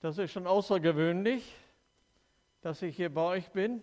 Das 0.00 0.16
ist 0.16 0.30
schon 0.30 0.46
außergewöhnlich, 0.46 1.56
dass 2.60 2.82
ich 2.82 2.94
hier 2.94 3.12
bei 3.12 3.20
euch 3.20 3.50
bin. 3.50 3.82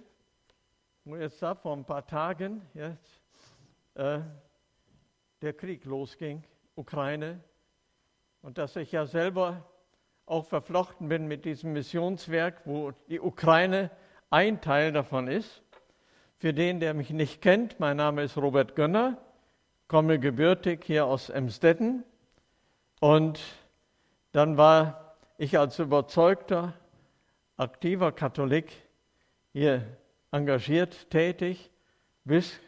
Und 1.04 1.20
jetzt 1.20 1.42
da 1.42 1.56
vor 1.56 1.76
ein 1.76 1.84
paar 1.84 2.08
Tagen 2.08 2.62
jetzt, 2.74 3.22
äh, 3.96 4.20
der 5.42 5.54
Krieg 5.54 5.84
losging, 5.84 6.42
Ukraine, 6.78 7.44
und 8.42 8.58
dass 8.58 8.78
ich 8.78 8.94
ja 8.94 9.06
selber 9.06 9.70
auch 10.26 10.46
verflochten 10.46 11.10
bin 11.10 11.28
mit 11.28 11.44
diesem 11.44 11.74
Missionswerk, 11.74 12.62
wo 12.64 12.92
die 13.10 13.20
Ukraine 13.20 13.92
ein 14.30 14.62
Teil 14.62 14.94
davon 14.94 15.28
ist. 15.28 15.64
Für 16.38 16.54
den, 16.54 16.80
der 16.80 16.94
mich 16.94 17.10
nicht 17.10 17.42
kennt, 17.42 17.82
mein 17.82 17.98
Name 17.98 18.24
ist 18.24 18.38
Robert 18.38 18.74
Gönner, 18.78 19.18
komme 19.90 20.18
gebürtig 20.18 20.86
hier 20.86 21.08
aus 21.08 21.30
Emstetten 21.30 22.06
und 23.02 23.42
dann 24.32 24.56
war 24.56 25.05
ich 25.38 25.58
als 25.58 25.80
überzeugter, 25.80 26.74
aktiver 27.58 28.12
Katholik 28.12 28.72
hier 29.54 29.86
engagiert 30.32 31.10
tätig, 31.10 31.72
bis 32.24 32.60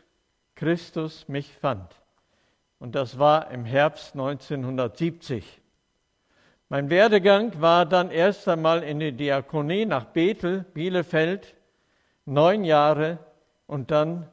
Christus 0.55 1.27
mich 1.27 1.53
fand. 1.53 1.95
Und 2.80 2.95
das 2.95 3.17
war 3.17 3.52
im 3.52 3.66
Herbst 3.66 4.13
1970. 4.13 5.61
Mein 6.70 6.89
Werdegang 6.89 7.59
war 7.61 7.85
dann 7.85 8.11
erst 8.11 8.48
einmal 8.48 8.84
in 8.84 8.99
die 8.99 9.13
Diakonie 9.13 9.86
nach 9.86 10.05
Bethel, 10.05 10.66
Bielefeld, 10.73 11.55
neun 12.25 12.63
Jahre 12.63 13.20
und 13.67 13.89
dann 13.89 14.27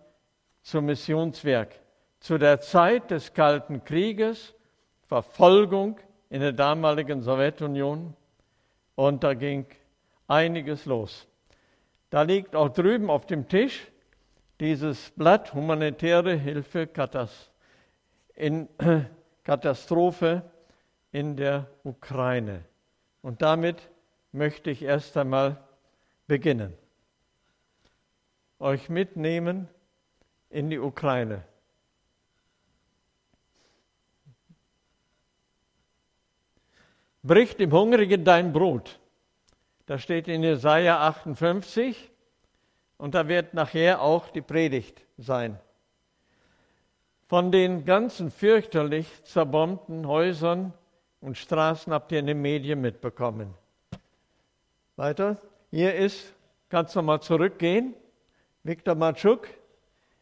zum 0.63 0.87
Missionswerk. 0.87 1.81
Zu 2.19 2.39
der 2.39 2.61
Zeit 2.61 3.11
des 3.11 3.35
Kalten 3.35 3.85
Krieges, 3.85 4.55
Verfolgung 5.07 5.99
in 6.29 6.41
der 6.41 6.53
damaligen 6.53 7.23
Sowjetunion 7.23 8.17
und 8.95 9.25
da 9.25 9.35
ging 9.35 9.67
einiges 10.29 10.87
los. 10.87 11.27
Da 12.11 12.23
liegt 12.23 12.55
auch 12.55 12.69
drüben 12.69 13.11
auf 13.11 13.27
dem 13.27 13.49
Tisch 13.49 13.91
dieses 14.61 15.11
Blatt 15.11 15.53
Humanitäre 15.53 16.35
Hilfe 16.37 16.89
in 18.35 18.69
Katastrophe 19.45 20.43
in 21.13 21.37
der 21.37 21.67
Ukraine. 21.83 22.65
Und 23.23 23.43
damit 23.43 23.91
möchte 24.33 24.71
ich 24.71 24.83
erst 24.83 25.17
einmal 25.17 25.63
beginnen. 26.27 26.75
Euch 28.59 28.89
mitnehmen 28.89 29.69
in 30.51 30.71
die 30.71 30.79
Ukraine. 30.79 31.45
Bricht 37.27 37.59
dem 37.59 37.73
Hungrigen 37.73 38.23
dein 38.23 38.53
Brot. 38.53 39.01
Das 39.87 40.03
steht 40.03 40.29
in 40.29 40.43
Jesaja 40.43 41.01
58 41.09 42.11
und 42.99 43.15
da 43.15 43.29
wird 43.29 43.55
nachher 43.55 44.03
auch 44.03 44.29
die 44.29 44.43
Predigt 44.43 45.01
sein. 45.17 45.59
Von 47.27 47.51
den 47.51 47.87
ganzen 47.87 48.31
fürchterlich 48.31 49.07
zerbombten 49.25 50.07
Häusern 50.07 50.75
und 51.23 51.39
Straßen 51.39 51.95
habt 51.95 52.13
ihr 52.13 52.19
in 52.19 52.27
den 52.27 52.43
Medien 52.43 52.83
mitbekommen. 52.83 53.55
Weiter. 54.97 55.39
Hier 55.71 55.95
ist, 55.95 56.35
kannst 56.69 56.95
du 56.95 57.01
mal 57.01 57.23
zurückgehen, 57.23 57.95
Viktor 58.65 58.97
Matschuk. 58.97 59.49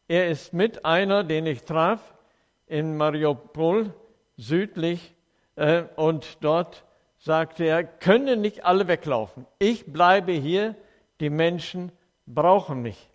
Er 0.06 0.31
ist 0.31 0.53
mit 0.53 0.84
einer, 0.84 1.25
den 1.25 1.47
ich 1.47 1.64
traf, 1.64 2.14
in 2.69 2.97
Mariupol 2.97 3.92
südlich 4.37 5.16
äh, 5.56 5.83
und 5.97 6.39
dort 6.44 6.84
sagte 7.23 7.65
er, 7.65 7.84
können 7.84 8.41
nicht 8.41 8.65
alle 8.65 8.89
weglaufen. 8.89 9.47
Ich 9.61 9.87
bleibe 9.87 10.33
hier, 10.33 10.75
die 11.20 11.31
Menschen 11.31 11.92
brauchen 12.27 12.83
mich. 12.83 13.11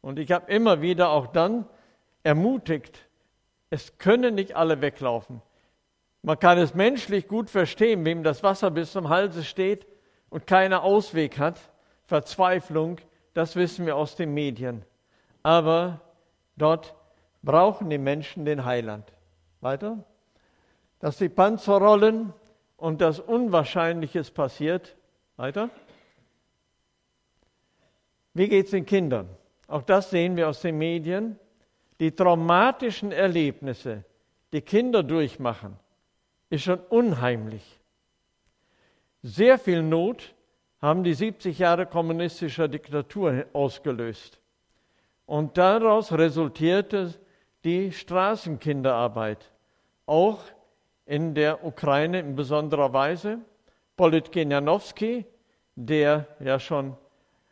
Und 0.00 0.18
ich 0.18 0.32
habe 0.32 0.50
immer 0.50 0.82
wieder 0.82 1.10
auch 1.10 1.28
dann 1.28 1.64
ermutigt, 2.24 3.08
es 3.70 3.96
können 3.98 4.34
nicht 4.34 4.56
alle 4.56 4.80
weglaufen. 4.80 5.40
Man 6.22 6.38
kann 6.38 6.58
es 6.58 6.74
menschlich 6.74 7.28
gut 7.28 7.48
verstehen, 7.48 8.04
wem 8.04 8.24
das 8.24 8.42
Wasser 8.42 8.72
bis 8.72 8.90
zum 8.90 9.08
Halse 9.08 9.44
steht 9.44 9.86
und 10.30 10.48
keiner 10.48 10.82
Ausweg 10.82 11.38
hat, 11.38 11.60
Verzweiflung, 12.06 12.96
das 13.34 13.54
wissen 13.54 13.86
wir 13.86 13.94
aus 13.94 14.16
den 14.16 14.34
Medien. 14.34 14.84
Aber 15.44 16.00
dort 16.56 16.94
brauchen 17.42 17.88
die 17.88 17.98
Menschen 17.98 18.44
den 18.44 18.64
Heiland. 18.64 19.12
Weiter? 19.60 20.04
Dass 20.98 21.18
die 21.18 21.28
Panzer 21.28 21.78
rollen, 21.78 22.32
und 22.76 23.00
das 23.00 23.20
Unwahrscheinliches 23.20 24.30
passiert. 24.30 24.96
Weiter. 25.36 25.70
Wie 28.34 28.48
geht 28.48 28.66
es 28.66 28.70
den 28.72 28.86
Kindern? 28.86 29.28
Auch 29.68 29.82
das 29.82 30.10
sehen 30.10 30.36
wir 30.36 30.48
aus 30.48 30.60
den 30.60 30.78
Medien. 30.78 31.38
Die 32.00 32.12
traumatischen 32.12 33.12
Erlebnisse, 33.12 34.04
die 34.52 34.60
Kinder 34.60 35.02
durchmachen, 35.02 35.76
ist 36.50 36.64
schon 36.64 36.80
unheimlich. 36.80 37.80
Sehr 39.22 39.58
viel 39.58 39.82
Not 39.82 40.34
haben 40.82 41.02
die 41.02 41.14
70 41.14 41.58
Jahre 41.58 41.86
kommunistischer 41.86 42.68
Diktatur 42.68 43.46
ausgelöst. 43.52 44.40
Und 45.26 45.56
daraus 45.56 46.12
resultierte 46.12 47.14
die 47.64 47.90
Straßenkinderarbeit, 47.90 49.50
auch 50.04 50.42
in 51.06 51.34
der 51.34 51.64
Ukraine 51.64 52.20
in 52.20 52.36
besonderer 52.36 52.92
Weise. 52.92 53.38
Politkin 53.96 54.50
Janowski, 54.50 55.26
der 55.76 56.26
ja 56.40 56.58
schon 56.58 56.96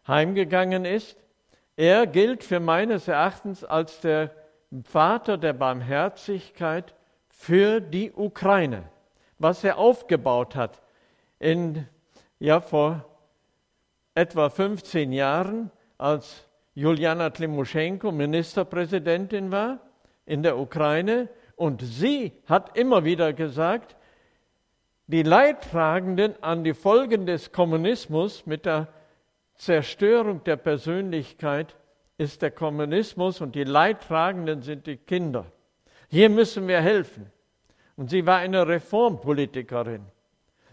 heimgegangen 0.06 0.84
ist, 0.84 1.16
er 1.76 2.06
gilt 2.06 2.44
für 2.44 2.60
meines 2.60 3.08
Erachtens 3.08 3.64
als 3.64 4.00
der 4.00 4.30
Vater 4.84 5.38
der 5.38 5.52
Barmherzigkeit 5.52 6.94
für 7.28 7.80
die 7.80 8.12
Ukraine. 8.12 8.84
Was 9.38 9.64
er 9.64 9.78
aufgebaut 9.78 10.54
hat 10.54 10.82
in, 11.38 11.86
ja, 12.38 12.60
vor 12.60 13.04
etwa 14.14 14.48
15 14.48 15.12
Jahren, 15.12 15.70
als 15.98 16.46
Juliana 16.74 17.30
Timoschenko 17.30 18.12
Ministerpräsidentin 18.12 19.50
war 19.50 19.78
in 20.24 20.42
der 20.42 20.58
Ukraine 20.58 21.28
und 21.62 21.80
sie 21.80 22.32
hat 22.46 22.76
immer 22.76 23.04
wieder 23.04 23.32
gesagt, 23.32 23.94
die 25.06 25.22
Leidtragenden 25.22 26.34
an 26.42 26.64
die 26.64 26.74
Folgen 26.74 27.24
des 27.24 27.52
Kommunismus 27.52 28.46
mit 28.46 28.66
der 28.66 28.88
Zerstörung 29.54 30.42
der 30.42 30.56
Persönlichkeit 30.56 31.76
ist 32.18 32.42
der 32.42 32.50
Kommunismus 32.50 33.40
und 33.40 33.54
die 33.54 33.62
Leidtragenden 33.62 34.62
sind 34.62 34.88
die 34.88 34.96
Kinder. 34.96 35.52
Hier 36.08 36.30
müssen 36.30 36.66
wir 36.66 36.80
helfen. 36.80 37.30
Und 37.94 38.10
sie 38.10 38.26
war 38.26 38.38
eine 38.38 38.66
Reformpolitikerin. 38.66 40.04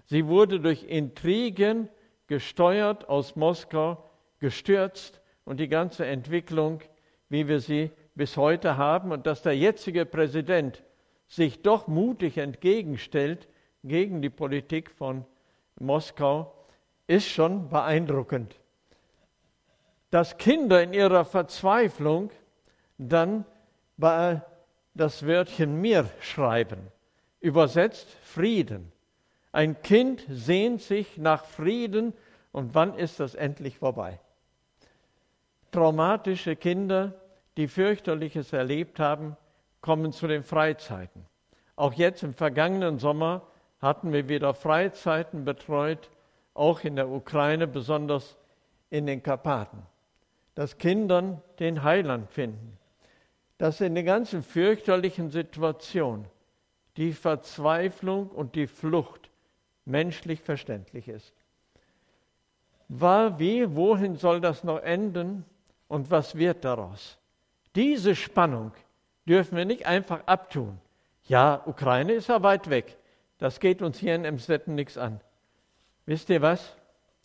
Sie 0.05 0.25
wurde 0.25 0.59
durch 0.59 0.85
Intrigen 0.85 1.87
gesteuert 2.25 3.07
aus 3.07 3.35
Moskau, 3.35 4.09
gestürzt 4.39 5.21
und 5.45 5.59
die 5.59 5.69
ganze 5.69 6.07
Entwicklung, 6.07 6.81
wie 7.29 7.47
wir 7.47 7.59
sie 7.59 7.91
bis 8.19 8.35
heute 8.35 8.75
haben 8.75 9.13
und 9.13 9.25
dass 9.25 9.43
der 9.43 9.55
jetzige 9.55 10.05
Präsident 10.05 10.83
sich 11.29 11.61
doch 11.61 11.87
mutig 11.87 12.37
entgegenstellt 12.37 13.47
gegen 13.85 14.21
die 14.21 14.29
Politik 14.29 14.91
von 14.91 15.23
Moskau, 15.79 16.53
ist 17.07 17.29
schon 17.29 17.69
beeindruckend. 17.69 18.59
Dass 20.11 20.35
Kinder 20.35 20.83
in 20.83 20.91
ihrer 20.91 21.23
Verzweiflung 21.23 22.29
dann 22.97 23.45
bei 23.95 24.41
das 24.93 25.25
Wörtchen 25.25 25.79
mir 25.79 26.09
schreiben, 26.19 26.91
übersetzt 27.39 28.09
Frieden. 28.21 28.91
Ein 29.53 29.81
Kind 29.81 30.25
sehnt 30.27 30.81
sich 30.81 31.17
nach 31.17 31.45
Frieden 31.45 32.11
und 32.51 32.75
wann 32.75 32.95
ist 32.95 33.21
das 33.21 33.33
endlich 33.33 33.77
vorbei? 33.77 34.19
Traumatische 35.71 36.57
Kinder 36.57 37.13
die 37.59 37.67
fürchterliches 37.67 38.53
erlebt 38.53 39.01
haben, 39.01 39.35
kommen 39.81 40.13
zu 40.13 40.27
den 40.27 40.45
Freizeiten. 40.45 41.25
Auch 41.75 41.91
jetzt 41.91 42.23
im 42.23 42.33
vergangenen 42.33 42.99
Sommer 42.99 43.41
hatten 43.81 44.13
wir 44.13 44.29
wieder 44.29 44.53
Freizeiten 44.53 45.43
betreut, 45.43 46.09
auch 46.53 46.85
in 46.85 46.95
der 46.95 47.09
Ukraine, 47.09 47.67
besonders 47.67 48.37
in 48.89 49.05
den 49.05 49.21
Karpaten, 49.21 49.81
dass 50.55 50.77
Kindern 50.77 51.41
den 51.59 51.83
Heiland 51.83 52.31
finden, 52.31 52.77
dass 53.57 53.81
in 53.81 53.93
der 53.93 54.05
ganzen 54.05 54.41
fürchterlichen 54.41 55.29
Situation 55.29 56.23
die 56.95 57.11
Verzweiflung 57.11 58.29
und 58.29 58.55
die 58.55 58.67
Flucht 58.67 59.29
menschlich 59.83 60.39
verständlich 60.39 61.09
ist. 61.09 61.33
War 62.87 63.37
wie, 63.37 63.75
wohin 63.75 64.15
soll 64.15 64.39
das 64.39 64.63
noch 64.63 64.79
enden 64.79 65.43
und 65.89 66.09
was 66.09 66.35
wird 66.35 66.63
daraus? 66.63 67.19
Diese 67.75 68.15
Spannung 68.15 68.71
dürfen 69.27 69.57
wir 69.57 69.65
nicht 69.65 69.85
einfach 69.85 70.21
abtun. 70.25 70.79
Ja, 71.23 71.61
Ukraine 71.65 72.13
ist 72.13 72.27
ja 72.27 72.41
weit 72.41 72.69
weg. 72.69 72.97
Das 73.37 73.59
geht 73.59 73.81
uns 73.81 73.99
hier 73.99 74.15
in 74.15 74.25
Emstetten 74.25 74.75
nichts 74.75 74.97
an. 74.97 75.21
Wisst 76.05 76.29
ihr 76.29 76.41
was? 76.41 76.75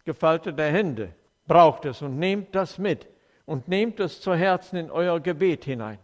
gefaltete 0.05 0.65
Hände 0.65 1.15
braucht 1.47 1.85
es 1.87 2.03
und 2.03 2.19
nehmt 2.19 2.55
das 2.55 2.79
mit 2.79 3.09
und 3.47 3.69
nehmt 3.69 4.01
es 4.01 4.21
zu 4.21 4.35
Herzen 4.35 4.77
in 4.77 4.91
euer 4.91 5.21
Gebet 5.21 5.65
hinein. 5.65 5.99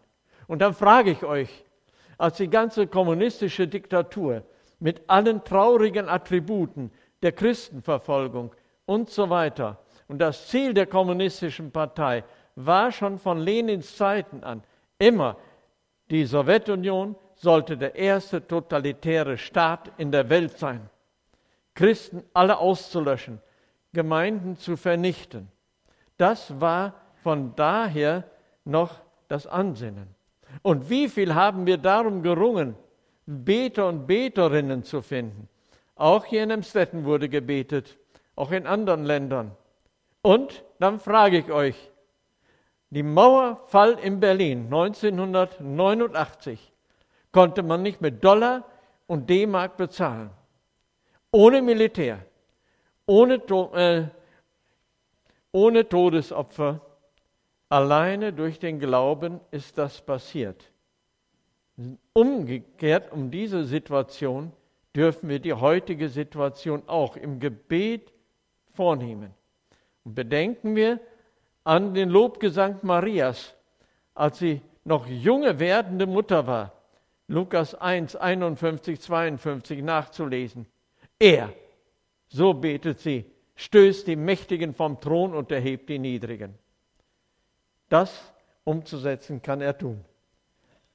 Und 0.46 0.60
dann 0.60 0.74
frage 0.74 1.10
ich 1.10 1.22
euch, 1.22 1.64
als 2.18 2.38
die 2.38 2.48
ganze 2.48 2.86
kommunistische 2.86 3.68
Diktatur 3.68 4.42
mit 4.78 5.02
allen 5.08 5.44
traurigen 5.44 6.08
Attributen 6.08 6.90
der 7.22 7.32
Christenverfolgung 7.32 8.54
und 8.86 9.10
so 9.10 9.30
weiter 9.30 9.78
und 10.08 10.18
das 10.18 10.48
Ziel 10.48 10.74
der 10.74 10.86
kommunistischen 10.86 11.70
Partei 11.70 12.24
war 12.66 12.92
schon 12.92 13.18
von 13.18 13.38
Lenins 13.38 13.96
Zeiten 13.96 14.44
an 14.44 14.62
immer, 14.98 15.36
die 16.10 16.24
Sowjetunion 16.24 17.16
sollte 17.34 17.76
der 17.76 17.94
erste 17.94 18.46
totalitäre 18.46 19.38
Staat 19.38 19.90
in 19.96 20.12
der 20.12 20.28
Welt 20.28 20.58
sein. 20.58 20.88
Christen 21.74 22.22
alle 22.34 22.58
auszulöschen, 22.58 23.40
Gemeinden 23.92 24.56
zu 24.56 24.76
vernichten. 24.76 25.48
Das 26.16 26.60
war 26.60 26.94
von 27.22 27.54
daher 27.56 28.24
noch 28.64 29.00
das 29.28 29.46
Ansinnen. 29.46 30.14
Und 30.62 30.90
wie 30.90 31.08
viel 31.08 31.34
haben 31.34 31.66
wir 31.66 31.78
darum 31.78 32.22
gerungen, 32.22 32.76
Beter 33.24 33.88
und 33.88 34.06
Beterinnen 34.06 34.82
zu 34.82 35.00
finden? 35.00 35.48
Auch 35.94 36.24
hier 36.24 36.42
in 36.42 36.50
Emstetten 36.50 37.04
wurde 37.04 37.28
gebetet, 37.28 37.96
auch 38.36 38.50
in 38.50 38.66
anderen 38.66 39.04
Ländern. 39.04 39.52
Und 40.22 40.64
dann 40.78 41.00
frage 41.00 41.38
ich 41.38 41.50
euch, 41.50 41.89
die 42.90 43.04
Mauerfall 43.04 43.98
in 44.00 44.20
Berlin 44.20 44.64
1989 44.64 46.72
konnte 47.32 47.62
man 47.62 47.82
nicht 47.82 48.00
mit 48.00 48.24
Dollar 48.24 48.64
und 49.06 49.30
D-Mark 49.30 49.76
bezahlen. 49.76 50.30
Ohne 51.30 51.62
Militär, 51.62 52.18
ohne, 53.06 53.34
äh, 53.34 54.06
ohne 55.52 55.88
Todesopfer, 55.88 56.80
alleine 57.68 58.32
durch 58.32 58.58
den 58.58 58.80
Glauben 58.80 59.38
ist 59.52 59.78
das 59.78 60.00
passiert. 60.00 60.72
Umgekehrt 62.12 63.12
um 63.12 63.30
diese 63.30 63.64
Situation 63.64 64.52
dürfen 64.94 65.28
wir 65.28 65.38
die 65.38 65.54
heutige 65.54 66.08
Situation 66.08 66.82
auch 66.88 67.16
im 67.16 67.38
Gebet 67.38 68.12
vornehmen. 68.72 69.32
Und 70.04 70.14
bedenken 70.14 70.74
wir, 70.74 71.00
an 71.64 71.94
den 71.94 72.08
Lobgesang 72.08 72.78
Marias, 72.82 73.54
als 74.14 74.38
sie 74.38 74.60
noch 74.84 75.06
junge 75.06 75.58
werdende 75.58 76.06
Mutter 76.06 76.46
war. 76.46 76.72
Lukas 77.28 77.74
1, 77.74 78.16
51, 78.16 79.00
52 79.00 79.82
nachzulesen. 79.82 80.66
Er, 81.18 81.52
so 82.28 82.54
betet 82.54 82.98
sie, 82.98 83.24
stößt 83.54 84.06
die 84.06 84.16
Mächtigen 84.16 84.74
vom 84.74 85.00
Thron 85.00 85.34
und 85.34 85.52
erhebt 85.52 85.88
die 85.88 85.98
Niedrigen. 85.98 86.54
Das 87.88 88.32
umzusetzen 88.64 89.42
kann 89.42 89.60
er 89.60 89.76
tun. 89.76 90.04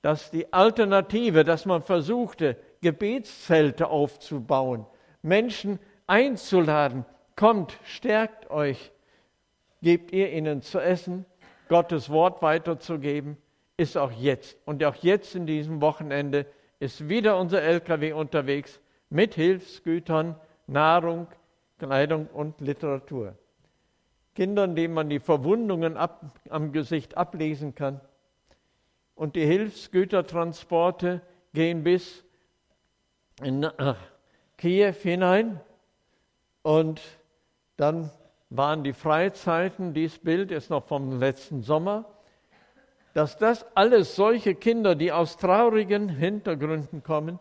Dass 0.01 0.31
die 0.31 0.51
Alternative, 0.51 1.43
dass 1.43 1.65
man 1.65 1.83
versuchte, 1.83 2.57
Gebetszelte 2.81 3.87
aufzubauen, 3.87 4.85
Menschen 5.21 5.79
einzuladen, 6.07 7.05
kommt, 7.35 7.77
stärkt 7.83 8.49
euch, 8.49 8.91
gebt 9.85 10.11
ihr 10.13 10.33
ihnen 10.33 10.63
zu 10.63 10.79
essen, 10.79 11.27
Gottes 11.69 12.09
Wort 12.09 12.41
weiterzugeben, 12.41 13.37
ist 13.77 13.95
auch 13.97 14.11
jetzt. 14.11 14.57
Und 14.65 14.83
auch 14.83 14.95
jetzt 14.95 15.35
in 15.35 15.45
diesem 15.45 15.79
Wochenende 15.79 16.47
ist 16.79 17.07
wieder 17.07 17.37
unser 17.37 17.61
LKW 17.61 18.13
unterwegs 18.13 18.81
mit 19.11 19.35
Hilfsgütern, 19.35 20.37
Nahrung, 20.65 21.27
Kleidung 21.77 22.25
und 22.33 22.61
Literatur. 22.61 23.35
Kindern, 24.33 24.75
denen 24.75 24.95
man 24.95 25.07
die 25.07 25.19
Verwundungen 25.19 25.97
ab, 25.97 26.39
am 26.49 26.71
Gesicht 26.71 27.15
ablesen 27.15 27.75
kann. 27.75 28.01
Und 29.13 29.35
die 29.35 29.45
Hilfsgütertransporte 29.45 31.21
gehen 31.53 31.83
bis 31.83 32.25
in 33.39 33.61
äh, 33.61 33.93
Kiew 34.57 34.93
hinein 34.93 35.61
und 36.63 37.03
dann 37.77 38.09
waren 38.49 38.83
die 38.83 38.93
Freizeiten, 38.93 39.93
dieses 39.93 40.17
Bild 40.19 40.51
ist 40.51 40.69
noch 40.69 40.85
vom 40.85 41.19
letzten 41.19 41.61
Sommer, 41.61 42.05
dass 43.13 43.37
das 43.37 43.65
alles 43.75 44.15
solche 44.15 44.55
Kinder, 44.55 44.95
die 44.95 45.11
aus 45.11 45.37
traurigen 45.37 46.09
Hintergründen 46.09 47.03
kommen, 47.03 47.39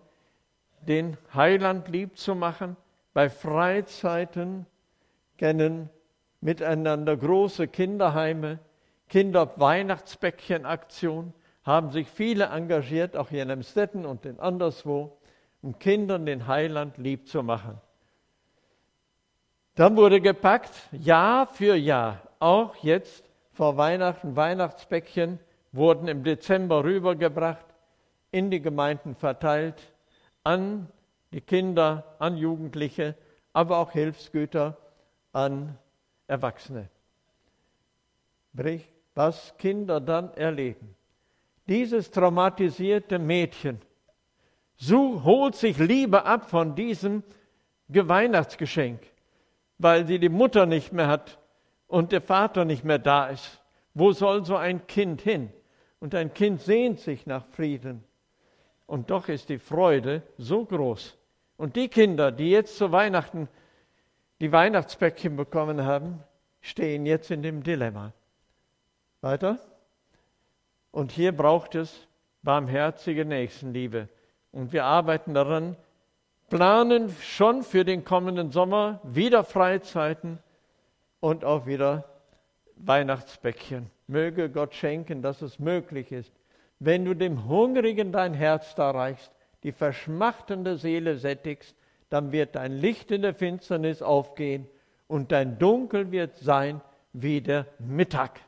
den 0.82 1.16
Heiland 1.34 1.88
lieb 1.88 2.16
zu 2.16 2.34
machen, 2.34 2.76
bei 3.12 3.30
Freizeiten 3.30 4.66
kennen 5.36 5.90
miteinander 6.40 7.16
große 7.16 7.68
Kinderheime, 7.68 8.58
Kinder-Weihnachtsbäckchen-Aktion, 9.08 11.32
haben 11.64 11.90
sich 11.90 12.08
viele 12.08 12.46
engagiert, 12.46 13.16
auch 13.16 13.28
hier 13.30 13.42
in 13.42 13.50
Emstetten 13.50 14.04
und 14.04 14.26
in 14.26 14.38
anderswo, 14.38 15.16
um 15.62 15.78
Kindern 15.78 16.26
den 16.26 16.46
Heiland 16.46 16.98
lieb 16.98 17.26
zu 17.26 17.42
machen. 17.42 17.80
Dann 19.74 19.96
wurde 19.96 20.20
gepackt, 20.20 20.70
Jahr 20.92 21.48
für 21.48 21.74
Jahr, 21.74 22.22
auch 22.38 22.76
jetzt 22.76 23.24
vor 23.52 23.76
Weihnachten, 23.76 24.36
Weihnachtsbäckchen 24.36 25.40
wurden 25.72 26.06
im 26.06 26.22
Dezember 26.22 26.84
rübergebracht, 26.84 27.64
in 28.30 28.52
die 28.52 28.60
Gemeinden 28.60 29.16
verteilt, 29.16 29.92
an 30.44 30.88
die 31.32 31.40
Kinder, 31.40 32.14
an 32.20 32.36
Jugendliche, 32.36 33.16
aber 33.52 33.78
auch 33.78 33.90
Hilfsgüter 33.90 34.76
an 35.32 35.76
Erwachsene. 36.28 36.88
Was 39.16 39.56
Kinder 39.58 40.00
dann 40.00 40.32
erleben. 40.34 40.94
Dieses 41.66 42.12
traumatisierte 42.12 43.18
Mädchen 43.18 43.80
holt 44.88 45.56
sich 45.56 45.78
Liebe 45.78 46.24
ab 46.24 46.48
von 46.48 46.76
diesem 46.76 47.24
Weihnachtsgeschenk 47.88 49.00
weil 49.78 50.06
sie 50.06 50.18
die 50.18 50.28
Mutter 50.28 50.66
nicht 50.66 50.92
mehr 50.92 51.08
hat 51.08 51.38
und 51.86 52.12
der 52.12 52.20
Vater 52.20 52.64
nicht 52.64 52.84
mehr 52.84 52.98
da 52.98 53.28
ist. 53.28 53.60
Wo 53.94 54.12
soll 54.12 54.44
so 54.44 54.56
ein 54.56 54.86
Kind 54.86 55.20
hin? 55.20 55.52
Und 56.00 56.14
ein 56.14 56.34
Kind 56.34 56.60
sehnt 56.60 57.00
sich 57.00 57.26
nach 57.26 57.46
Frieden. 57.46 58.04
Und 58.86 59.10
doch 59.10 59.28
ist 59.28 59.48
die 59.48 59.58
Freude 59.58 60.22
so 60.36 60.64
groß. 60.64 61.16
Und 61.56 61.76
die 61.76 61.88
Kinder, 61.88 62.32
die 62.32 62.50
jetzt 62.50 62.76
zu 62.76 62.92
Weihnachten 62.92 63.48
die 64.40 64.52
Weihnachtsbäckchen 64.52 65.36
bekommen 65.36 65.84
haben, 65.84 66.22
stehen 66.60 67.06
jetzt 67.06 67.30
in 67.30 67.42
dem 67.42 67.62
Dilemma. 67.62 68.12
Weiter? 69.20 69.58
Und 70.90 71.12
hier 71.12 71.32
braucht 71.32 71.74
es 71.74 72.06
barmherzige 72.42 73.24
Nächstenliebe. 73.24 74.08
Und 74.52 74.72
wir 74.72 74.84
arbeiten 74.84 75.34
daran, 75.34 75.76
planen 76.48 77.14
schon 77.20 77.62
für 77.62 77.84
den 77.84 78.04
kommenden 78.04 78.50
Sommer 78.50 79.00
wieder 79.02 79.44
Freizeiten 79.44 80.38
und 81.20 81.44
auch 81.44 81.66
wieder 81.66 82.04
Weihnachtsbäckchen. 82.76 83.90
Möge 84.06 84.50
Gott 84.50 84.74
schenken, 84.74 85.22
dass 85.22 85.42
es 85.42 85.58
möglich 85.58 86.12
ist. 86.12 86.32
Wenn 86.78 87.04
du 87.04 87.14
dem 87.14 87.48
Hungrigen 87.48 88.12
dein 88.12 88.34
Herz 88.34 88.74
da 88.74 88.90
reichst, 88.90 89.32
die 89.62 89.72
verschmachtende 89.72 90.76
Seele 90.76 91.16
sättigst, 91.16 91.74
dann 92.10 92.32
wird 92.32 92.54
dein 92.54 92.72
Licht 92.72 93.10
in 93.10 93.22
der 93.22 93.34
Finsternis 93.34 94.02
aufgehen 94.02 94.68
und 95.06 95.32
dein 95.32 95.58
Dunkel 95.58 96.12
wird 96.12 96.36
sein 96.36 96.80
wie 97.12 97.40
der 97.40 97.66
Mittag. 97.78 98.40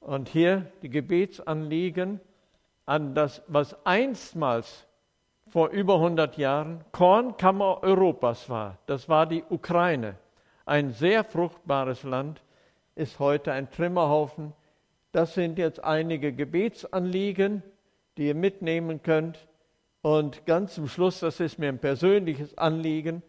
Und 0.00 0.28
hier 0.28 0.66
die 0.82 0.90
Gebetsanliegen 0.90 2.20
an 2.86 3.14
das, 3.14 3.42
was 3.46 3.86
einstmals 3.86 4.86
vor 5.52 5.68
über 5.68 5.96
100 5.96 6.38
Jahren 6.38 6.82
Kornkammer 6.92 7.82
Europas 7.82 8.48
war. 8.48 8.78
Das 8.86 9.10
war 9.10 9.26
die 9.26 9.44
Ukraine. 9.50 10.16
Ein 10.64 10.92
sehr 10.92 11.24
fruchtbares 11.24 12.04
Land, 12.04 12.42
ist 12.94 13.18
heute 13.18 13.52
ein 13.52 13.70
Trümmerhaufen. 13.70 14.54
Das 15.12 15.34
sind 15.34 15.58
jetzt 15.58 15.84
einige 15.84 16.32
Gebetsanliegen, 16.32 17.62
die 18.16 18.28
ihr 18.28 18.34
mitnehmen 18.34 19.02
könnt. 19.02 19.46
Und 20.00 20.46
ganz 20.46 20.74
zum 20.74 20.88
Schluss, 20.88 21.20
das 21.20 21.38
ist 21.38 21.58
mir 21.58 21.68
ein 21.68 21.78
persönliches 21.78 22.56
Anliegen, 22.56 23.22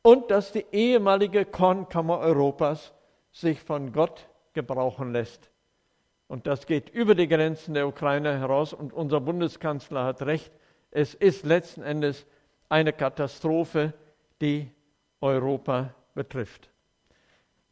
und 0.00 0.30
dass 0.30 0.52
die 0.52 0.64
ehemalige 0.72 1.44
Kornkammer 1.44 2.20
Europas 2.20 2.94
sich 3.32 3.60
von 3.60 3.92
Gott 3.92 4.28
gebrauchen 4.54 5.12
lässt. 5.12 5.50
Und 6.26 6.46
das 6.46 6.66
geht 6.66 6.88
über 6.88 7.14
die 7.14 7.28
Grenzen 7.28 7.74
der 7.74 7.86
Ukraine 7.86 8.38
heraus. 8.38 8.72
Und 8.72 8.94
unser 8.94 9.20
Bundeskanzler 9.20 10.04
hat 10.04 10.22
recht, 10.22 10.52
es 10.96 11.14
ist 11.14 11.44
letzten 11.44 11.82
Endes 11.82 12.26
eine 12.68 12.92
Katastrophe, 12.92 13.92
die 14.40 14.70
Europa 15.20 15.94
betrifft. 16.14 16.70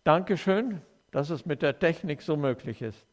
Dankeschön, 0.05 0.83
dass 1.11 1.31
es 1.31 1.47
mit 1.47 1.63
der 1.63 1.79
Technik 1.79 2.23
so 2.23 2.37
möglich 2.37 2.83
ist. 2.83 3.07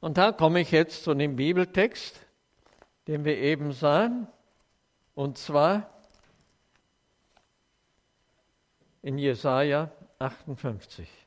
Und 0.00 0.18
da 0.18 0.32
komme 0.32 0.60
ich 0.60 0.70
jetzt 0.70 1.02
zu 1.02 1.14
dem 1.14 1.36
Bibeltext 1.36 2.24
den 3.06 3.24
wir 3.24 3.36
eben 3.38 3.72
sahen, 3.72 4.26
und 5.14 5.38
zwar 5.38 5.90
in 9.02 9.18
Jesaja 9.18 9.90
58. 10.18 11.23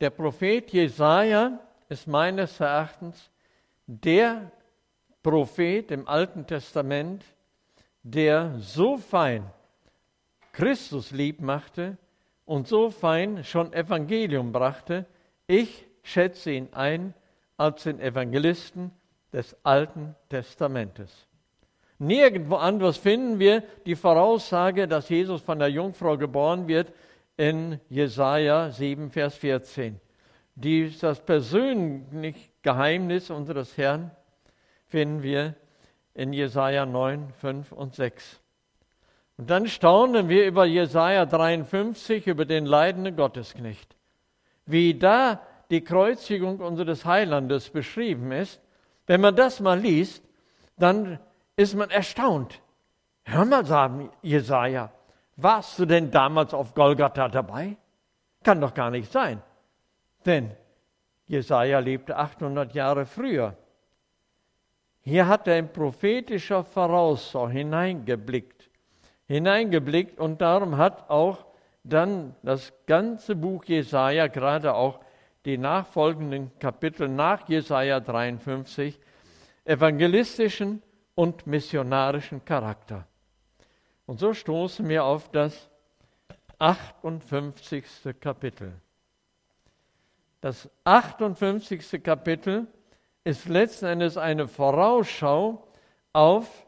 Der 0.00 0.10
Prophet 0.10 0.70
Jesaja 0.72 1.60
ist 1.88 2.06
meines 2.06 2.58
Erachtens 2.58 3.30
der 3.86 4.50
Prophet 5.22 5.90
im 5.90 6.08
Alten 6.08 6.46
Testament, 6.46 7.24
der 8.02 8.54
so 8.58 8.96
fein 8.98 9.50
Christus 10.52 11.10
lieb 11.10 11.40
machte 11.40 11.96
und 12.44 12.68
so 12.68 12.90
fein 12.90 13.44
schon 13.44 13.72
Evangelium 13.72 14.52
brachte. 14.52 15.06
Ich 15.46 15.86
schätze 16.02 16.52
ihn 16.52 16.68
ein 16.72 17.14
als 17.56 17.84
den 17.84 18.00
Evangelisten 18.00 18.90
des 19.32 19.56
Alten 19.64 20.14
Testamentes. 20.28 21.26
Nirgendwo 21.98 22.56
anders 22.56 22.96
finden 22.96 23.38
wir 23.38 23.62
die 23.86 23.94
Voraussage, 23.94 24.86
dass 24.88 25.08
Jesus 25.08 25.40
von 25.40 25.58
der 25.58 25.68
Jungfrau 25.68 26.18
geboren 26.18 26.68
wird, 26.68 26.92
in 27.36 27.80
Jesaja 27.88 28.70
7, 28.70 29.10
Vers 29.10 29.36
14. 29.36 30.00
Dies, 30.54 31.00
das 31.00 31.20
persönliche 31.20 32.50
Geheimnis 32.62 33.30
unseres 33.30 33.76
Herrn 33.76 34.10
finden 34.86 35.22
wir 35.22 35.54
in 36.14 36.32
Jesaja 36.32 36.86
9, 36.86 37.32
5 37.40 37.72
und 37.72 37.94
6. 37.94 38.40
Und 39.36 39.50
dann 39.50 39.66
staunen 39.66 40.28
wir 40.28 40.46
über 40.46 40.64
Jesaja 40.64 41.26
53, 41.26 42.28
über 42.28 42.44
den 42.44 42.66
leidenden 42.66 43.16
Gottesknecht. 43.16 43.96
Wie 44.64 44.94
da 44.94 45.42
die 45.70 45.82
Kreuzigung 45.82 46.60
unseres 46.60 47.04
Heilandes 47.04 47.70
beschrieben 47.70 48.30
ist, 48.30 48.60
wenn 49.06 49.20
man 49.20 49.34
das 49.34 49.58
mal 49.58 49.78
liest, 49.78 50.22
dann 50.78 51.18
ist 51.56 51.74
man 51.74 51.90
erstaunt. 51.90 52.60
Hör 53.24 53.44
mal, 53.44 53.64
sagen 53.64 54.10
Jesaja, 54.22 54.92
warst 55.36 55.78
du 55.78 55.86
denn 55.86 56.10
damals 56.10 56.54
auf 56.54 56.74
Golgatha 56.74 57.28
dabei? 57.28 57.76
Kann 58.42 58.60
doch 58.60 58.74
gar 58.74 58.90
nicht 58.90 59.10
sein. 59.10 59.42
Denn 60.24 60.50
Jesaja 61.26 61.78
lebte 61.78 62.16
800 62.16 62.74
Jahre 62.74 63.06
früher. 63.06 63.56
Hier 65.00 65.28
hat 65.28 65.46
er 65.48 65.58
in 65.58 65.70
prophetischer 65.70 66.64
Vorausschau 66.64 67.48
hineingeblickt, 67.48 68.70
hineingeblickt 69.26 70.18
und 70.18 70.40
darum 70.40 70.78
hat 70.78 71.10
auch 71.10 71.44
dann 71.82 72.34
das 72.42 72.72
ganze 72.86 73.36
Buch 73.36 73.64
Jesaja, 73.64 74.28
gerade 74.28 74.74
auch 74.74 75.00
die 75.44 75.58
nachfolgenden 75.58 76.58
Kapitel 76.58 77.08
nach 77.08 77.46
Jesaja 77.48 78.00
53, 78.00 78.98
evangelistischen 79.66 80.82
und 81.14 81.46
missionarischen 81.46 82.42
Charakter. 82.44 83.06
Und 84.06 84.20
so 84.20 84.34
stoßen 84.34 84.88
wir 84.88 85.04
auf 85.04 85.30
das 85.30 85.70
58. 86.58 87.84
Kapitel. 88.20 88.72
Das 90.40 90.68
58. 90.84 92.02
Kapitel 92.02 92.66
ist 93.24 93.48
letzten 93.48 93.86
Endes 93.86 94.16
eine 94.16 94.46
Vorausschau 94.46 95.66
auf 96.12 96.66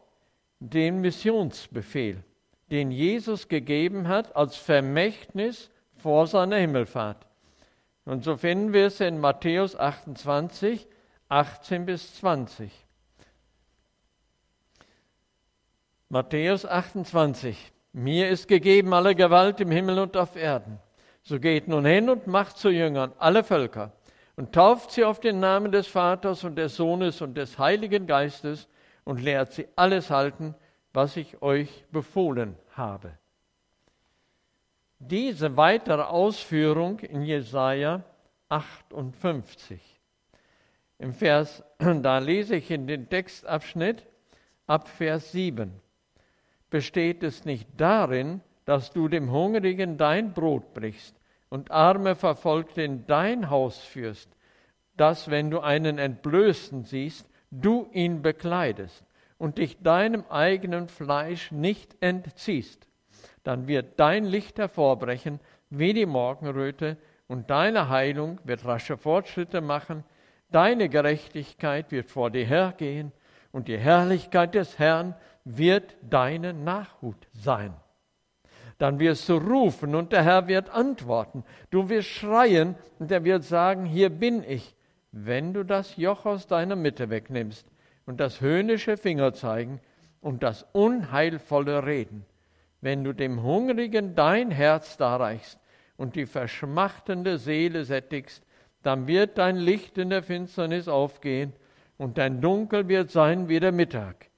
den 0.61 1.03
Missionsbefehl, 1.03 2.25
den 2.71 2.91
Jesus 2.91 3.49
gegeben 3.49 4.09
hat 4.09 4.35
als 4.35 4.57
Vermächtnis 4.57 5.71
vor 5.97 6.27
seiner 6.27 6.57
Himmelfahrt. 6.57 7.27
Und 8.07 8.25
so 8.25 8.37
finden 8.37 8.73
wir 8.73 8.87
es 8.87 9.01
in 9.01 9.21
Matthäus 9.21 9.77
28, 9.77 10.87
18 11.29 11.85
bis 11.85 12.15
20. 12.15 12.86
Matthäus 16.09 16.65
28. 16.65 17.73
Mir 17.93 18.29
ist 18.29 18.47
gegeben 18.47 18.95
alle 18.95 19.17
Gewalt 19.17 19.61
im 19.61 19.73
Himmel 19.73 19.99
und 19.99 20.17
auf 20.17 20.37
Erden. 20.37 20.79
So 21.23 21.41
geht 21.41 21.67
nun 21.67 21.85
hin 21.85 22.09
und 22.09 22.29
macht 22.29 22.59
zu 22.59 22.71
Jüngern 22.71 23.13
alle 23.19 23.43
Völker 23.43 23.93
und 24.37 24.53
tauft 24.53 24.93
sie 24.93 25.03
auf 25.03 25.19
den 25.19 25.41
Namen 25.41 25.73
des 25.73 25.89
Vaters 25.89 26.45
und 26.45 26.55
des 26.55 26.77
Sohnes 26.77 27.23
und 27.23 27.35
des 27.35 27.59
Heiligen 27.59 28.07
Geistes 28.07 28.69
und 29.03 29.21
lehrt 29.21 29.53
sie 29.53 29.67
alles 29.75 30.11
halten, 30.11 30.55
was 30.93 31.17
ich 31.17 31.43
euch 31.43 31.85
befohlen 31.91 32.57
habe. 32.77 33.19
Diese 35.01 35.57
weitere 35.57 36.03
Ausführung 36.03 37.01
in 37.01 37.23
Jesaja 37.23 38.05
58. 38.49 39.81
Im 40.99 41.13
Vers, 41.13 41.65
da 41.79 42.19
lese 42.19 42.55
ich 42.55 42.71
in 42.71 42.87
den 42.87 43.09
Textabschnitt 43.09 44.07
ab 44.69 44.87
Vers 44.87 45.33
7. 45.33 45.83
Besteht 46.71 47.23
es 47.23 47.45
nicht 47.45 47.69
darin, 47.77 48.41
dass 48.65 48.93
du 48.93 49.09
dem 49.09 49.31
Hungrigen 49.31 49.97
dein 49.97 50.33
Brot 50.33 50.75
brichst 50.75 51.17
und 51.49 51.71
Arme 51.71 52.17
Verfolgte 52.17 52.83
in 52.83 53.07
dein 53.07 53.51
Haus 53.51 53.79
führst, 53.79 54.29
dass, 54.97 55.31
wenn 55.31 55.51
du 55.51 55.61
einen 55.61 55.99
Entblößten 55.99 56.85
siehst, 56.85 57.29
du 57.51 57.89
ihn 57.93 58.23
bekleidest 58.23 59.05
und 59.39 59.59
dich 59.59 59.81
deinem 59.83 60.25
eigenen 60.29 60.89
Fleisch 60.89 61.53
nicht 61.53 61.97
entziehst, 62.01 62.89
dann 63.45 63.69
wird 63.69 64.01
dein 64.01 64.25
Licht 64.25 64.59
hervorbrechen 64.59 65.41
wie 65.71 65.93
die 65.93 66.07
Morgenröte 66.07 66.97
und 67.29 67.51
deine 67.51 67.89
Heilung 67.89 68.41
wird 68.45 68.65
rasche 68.65 68.97
Fortschritte 68.97 69.61
machen, 69.61 70.05
deine 70.51 70.89
Gerechtigkeit 70.89 71.91
wird 71.93 72.11
vor 72.11 72.31
dir 72.31 72.47
hergehen 72.47 73.13
und 73.53 73.69
die 73.69 73.79
Herrlichkeit 73.79 74.55
des 74.55 74.79
Herrn 74.79 75.15
wird 75.47 75.97
deine 76.03 76.53
Nachhut 76.53 77.29
sein. 77.33 77.73
Dann 78.79 78.99
wirst 78.99 79.29
du 79.29 79.37
rufen 79.37 79.95
und 79.95 80.13
der 80.13 80.23
Herr 80.23 80.49
wird 80.49 80.71
antworten. 80.71 81.45
Du 81.71 81.89
wirst 81.89 82.09
schreien 82.09 82.75
und 82.99 83.11
er 83.11 83.25
wird 83.25 83.45
sagen, 83.45 83.87
hier 83.87 84.11
bin 84.11 84.43
ich, 84.43 84.75
wenn 85.13 85.55
du 85.55 85.65
das 85.65 85.97
Joch 85.97 86.27
aus 86.27 86.47
deiner 86.47 86.77
Mitte 86.77 87.09
wegnimmst 87.09 87.67
und 88.05 88.19
das 88.19 88.41
höhnische 88.41 88.97
Fingerzeigen 88.97 89.81
und 90.21 90.43
das 90.43 90.67
unheilvolle 90.73 91.87
Reden. 91.87 92.27
Wenn 92.81 93.05
du 93.05 93.13
dem 93.15 93.43
Hungrigen 93.43 94.15
dein 94.15 94.51
Herz 94.51 94.97
darreichst 94.97 95.59
und 95.97 96.17
die 96.17 96.27
verschmachtende 96.27 97.39
Seele 97.39 97.85
sättigst, 97.85 98.45
dann 98.83 99.07
wird 99.07 99.39
dein 99.39 99.57
Licht 99.57 99.97
in 99.97 100.11
der 100.11 100.23
Finsternis 100.23 100.89
aufgehen 100.89 101.53
und 101.99 102.19
dein 102.19 102.41
Dunkel 102.41 102.89
wird 102.89 103.11
sein 103.11 103.49
wie 103.49 103.61
der 103.61 103.73
Mittag. 103.73 104.29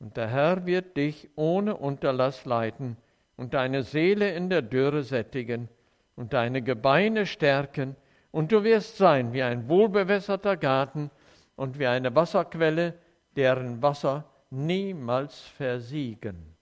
Und 0.00 0.16
der 0.16 0.28
Herr 0.28 0.66
wird 0.66 0.96
dich 0.96 1.28
ohne 1.34 1.76
Unterlass 1.76 2.44
leiten 2.44 2.96
und 3.36 3.54
deine 3.54 3.82
Seele 3.82 4.32
in 4.32 4.50
der 4.50 4.62
Dürre 4.62 5.02
sättigen 5.02 5.68
und 6.16 6.32
deine 6.32 6.62
Gebeine 6.62 7.26
stärken, 7.26 7.96
und 8.30 8.52
du 8.52 8.62
wirst 8.62 8.98
sein 8.98 9.32
wie 9.32 9.42
ein 9.42 9.68
wohlbewässerter 9.68 10.56
Garten 10.58 11.10
und 11.56 11.78
wie 11.78 11.86
eine 11.86 12.14
Wasserquelle, 12.14 12.94
deren 13.36 13.80
Wasser 13.80 14.24
niemals 14.50 15.40
versiegen. 15.40 16.54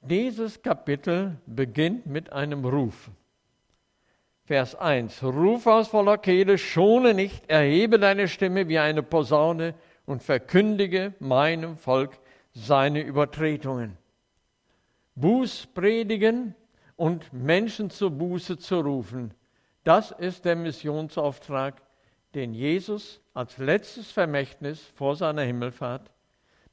Dieses 0.00 0.62
Kapitel 0.62 1.36
beginnt 1.46 2.06
mit 2.06 2.32
einem 2.32 2.64
Ruf. 2.64 3.10
Vers 4.44 4.76
1. 4.76 5.24
Ruf 5.24 5.66
aus 5.66 5.88
voller 5.88 6.18
Kehle, 6.18 6.56
schone 6.56 7.14
nicht, 7.14 7.50
erhebe 7.50 7.98
deine 7.98 8.28
Stimme 8.28 8.68
wie 8.68 8.78
eine 8.78 9.02
Posaune 9.02 9.74
und 10.06 10.22
verkündige 10.22 11.14
meinem 11.18 11.76
Volk 11.76 12.18
seine 12.52 13.02
Übertretungen. 13.02 13.98
Buß 15.14 15.68
predigen 15.74 16.54
und 16.96 17.32
Menschen 17.32 17.90
zur 17.90 18.10
Buße 18.10 18.56
zu 18.58 18.80
rufen, 18.80 19.34
das 19.84 20.10
ist 20.10 20.44
der 20.44 20.56
Missionsauftrag, 20.56 21.82
den 22.34 22.54
Jesus 22.54 23.20
als 23.34 23.58
letztes 23.58 24.10
Vermächtnis 24.10 24.80
vor 24.94 25.14
seiner 25.16 25.42
Himmelfahrt 25.42 26.10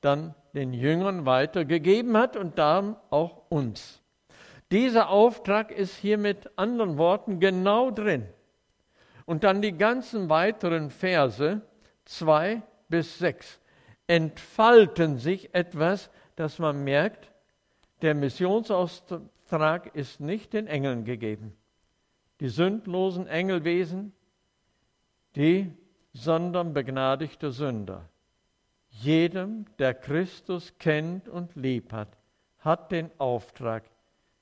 dann 0.04 0.36
den 0.54 0.74
Jüngern 0.74 1.26
weitergegeben 1.26 2.18
hat 2.18 2.36
und 2.36 2.58
dann 2.60 2.96
auch 3.10 3.44
uns. 3.50 4.02
Dieser 4.72 5.10
Auftrag 5.10 5.72
ist 5.72 5.96
hier 5.96 6.18
mit 6.18 6.52
anderen 6.58 6.98
Worten 6.98 7.40
genau 7.40 7.92
drin. 7.92 8.28
Und 9.26 9.44
dann 9.44 9.62
die 9.62 9.78
ganzen 9.78 10.30
weiteren 10.30 10.90
Verse, 10.90 11.62
zwei 12.06 12.62
bis 12.94 13.18
6 13.18 13.60
entfalten 14.06 15.18
sich 15.18 15.56
etwas, 15.56 16.12
dass 16.36 16.60
man 16.60 16.84
merkt, 16.84 17.32
der 18.04 18.14
Missionsauftrag 18.14 19.96
ist 19.96 20.20
nicht 20.20 20.54
den 20.54 20.68
Engeln 20.68 21.04
gegeben. 21.04 21.58
Die 22.40 22.50
sündlosen 22.50 23.26
Engelwesen, 23.26 24.14
die, 25.36 25.72
sondern 26.14 26.76
begnadigte 26.76 27.50
Sünder. 27.50 28.08
Jedem, 28.92 29.66
der 29.80 29.96
Christus 29.96 30.78
kennt 30.78 31.28
und 31.28 31.56
lieb 31.56 31.94
hat, 31.94 32.16
hat 32.60 32.92
den 32.92 33.10
Auftrag, 33.18 33.86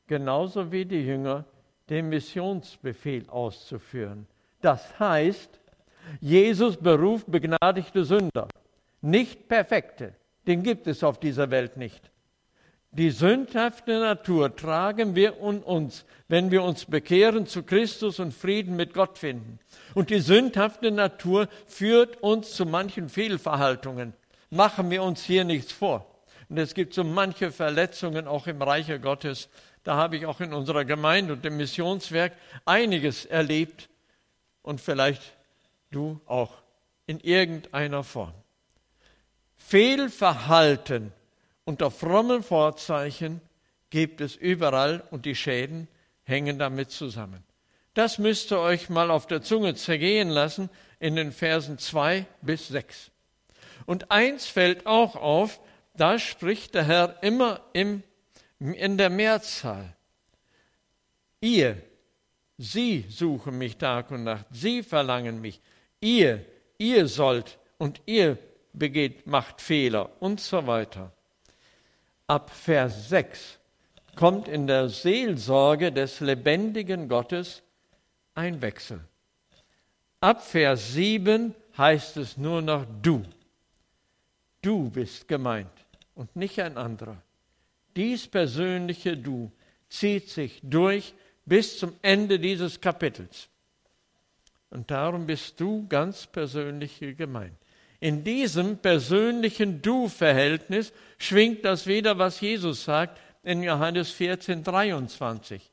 genauso 0.07 0.73
wie 0.73 0.83
die 0.83 1.05
Jünger, 1.05 1.45
den 1.89 2.09
Missionsbefehl 2.09 3.29
auszuführen. 3.29 4.27
Das 4.59 4.99
heißt, 4.99 5.60
Jesus 6.19 6.77
beruft 6.77 7.31
begnadigte 7.31 8.05
Sünder, 8.05 8.47
nicht 9.01 9.47
perfekte. 9.47 10.13
Den 10.47 10.63
gibt 10.63 10.87
es 10.87 11.03
auf 11.03 11.19
dieser 11.19 11.51
Welt 11.51 11.77
nicht. 11.77 12.11
Die 12.93 13.09
sündhafte 13.09 13.99
Natur 14.01 14.53
tragen 14.53 15.15
wir 15.15 15.37
in 15.37 15.63
uns, 15.63 16.03
wenn 16.27 16.51
wir 16.51 16.61
uns 16.61 16.83
bekehren 16.83 17.47
zu 17.47 17.63
Christus 17.63 18.19
und 18.19 18.33
Frieden 18.33 18.75
mit 18.75 18.93
Gott 18.93 19.17
finden. 19.17 19.59
Und 19.93 20.09
die 20.09 20.19
sündhafte 20.19 20.91
Natur 20.91 21.47
führt 21.67 22.21
uns 22.21 22.51
zu 22.51 22.65
manchen 22.65 23.07
Fehlverhaltungen. 23.07 24.13
Machen 24.49 24.89
wir 24.89 25.03
uns 25.03 25.23
hier 25.23 25.45
nichts 25.45 25.71
vor. 25.71 26.05
Und 26.49 26.57
es 26.57 26.73
gibt 26.73 26.93
so 26.93 27.05
manche 27.05 27.53
Verletzungen 27.53 28.27
auch 28.27 28.45
im 28.47 28.61
Reiche 28.61 28.99
Gottes. 28.99 29.47
Da 29.85 29.95
habe 29.95 30.17
ich 30.17 30.25
auch 30.25 30.41
in 30.41 30.53
unserer 30.53 30.83
Gemeinde 30.83 31.31
und 31.31 31.45
im 31.45 31.55
Missionswerk 31.55 32.33
einiges 32.65 33.25
erlebt 33.25 33.87
und 34.63 34.81
vielleicht 34.81 35.21
du 35.91 36.19
auch 36.25 36.61
in 37.05 37.19
irgendeiner 37.19 38.03
Form. 38.03 38.33
Fehlverhalten 39.55 41.13
unter 41.65 41.91
frommen 41.91 42.43
Vorzeichen 42.43 43.41
gibt 43.89 44.21
es 44.21 44.35
überall 44.35 45.03
und 45.11 45.25
die 45.25 45.35
Schäden 45.35 45.87
hängen 46.23 46.57
damit 46.57 46.91
zusammen. 46.91 47.43
Das 47.93 48.17
müsst 48.17 48.51
ihr 48.51 48.59
euch 48.59 48.89
mal 48.89 49.11
auf 49.11 49.27
der 49.27 49.41
Zunge 49.41 49.75
zergehen 49.75 50.29
lassen 50.29 50.69
in 50.99 51.15
den 51.15 51.31
Versen 51.31 51.77
2 51.77 52.25
bis 52.41 52.69
6. 52.69 53.11
Und 53.85 54.11
eins 54.11 54.45
fällt 54.45 54.87
auch 54.87 55.15
auf, 55.15 55.59
da 55.95 56.17
spricht 56.17 56.73
der 56.73 56.85
Herr 56.85 57.21
immer 57.21 57.61
im, 57.73 58.03
in 58.59 58.97
der 58.97 59.09
Mehrzahl. 59.09 59.95
Ihr, 61.41 61.81
sie 62.57 63.05
suchen 63.09 63.57
mich 63.57 63.77
Tag 63.77 64.11
und 64.11 64.23
Nacht, 64.23 64.45
sie 64.51 64.83
verlangen 64.83 65.41
mich. 65.41 65.59
Ihr, 66.01 66.45
ihr 66.77 67.07
sollt 67.07 67.57
und 67.77 68.01
ihr 68.05 68.37
begeht, 68.73 69.25
macht 69.25 69.61
Fehler 69.61 70.09
und 70.19 70.41
so 70.41 70.67
weiter 70.67 71.13
ab 72.31 72.49
Vers 72.49 73.09
6 73.09 73.59
kommt 74.15 74.47
in 74.47 74.65
der 74.65 74.87
Seelsorge 74.87 75.91
des 75.91 76.21
lebendigen 76.21 77.09
Gottes 77.09 77.61
ein 78.35 78.61
Wechsel. 78.61 79.01
Ab 80.21 80.41
Vers 80.41 80.93
7 80.93 81.53
heißt 81.77 82.15
es 82.15 82.37
nur 82.37 82.61
noch 82.61 82.85
du. 83.01 83.23
Du 84.61 84.89
bist 84.89 85.27
gemeint 85.27 85.85
und 86.15 86.33
nicht 86.37 86.61
ein 86.61 86.77
anderer. 86.77 87.21
Dies 87.97 88.29
persönliche 88.29 89.17
Du 89.17 89.51
zieht 89.89 90.29
sich 90.29 90.61
durch 90.63 91.13
bis 91.45 91.79
zum 91.79 91.93
Ende 92.01 92.39
dieses 92.39 92.79
Kapitels. 92.79 93.49
Und 94.71 94.89
darum 94.89 95.27
bist 95.27 95.59
du 95.59 95.85
ganz 95.87 96.25
persönlich 96.25 96.99
gemeint. 97.17 97.55
In 97.99 98.23
diesem 98.23 98.77
persönlichen 98.77 99.81
Du-Verhältnis 99.81 100.91
schwingt 101.19 101.63
das 101.65 101.85
wieder, 101.85 102.17
was 102.17 102.41
Jesus 102.41 102.85
sagt 102.85 103.19
in 103.43 103.61
Johannes 103.61 104.11
14, 104.11 104.63
23. 104.63 105.71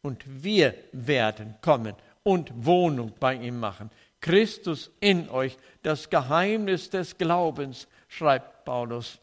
Und 0.00 0.24
wir 0.26 0.74
werden 0.92 1.56
kommen 1.60 1.94
und 2.22 2.50
Wohnung 2.64 3.12
bei 3.20 3.34
ihm 3.34 3.60
machen. 3.60 3.90
Christus 4.20 4.90
in 5.00 5.28
euch, 5.28 5.58
das 5.82 6.08
Geheimnis 6.08 6.88
des 6.88 7.18
Glaubens, 7.18 7.88
schreibt 8.08 8.64
Paulus. 8.64 9.18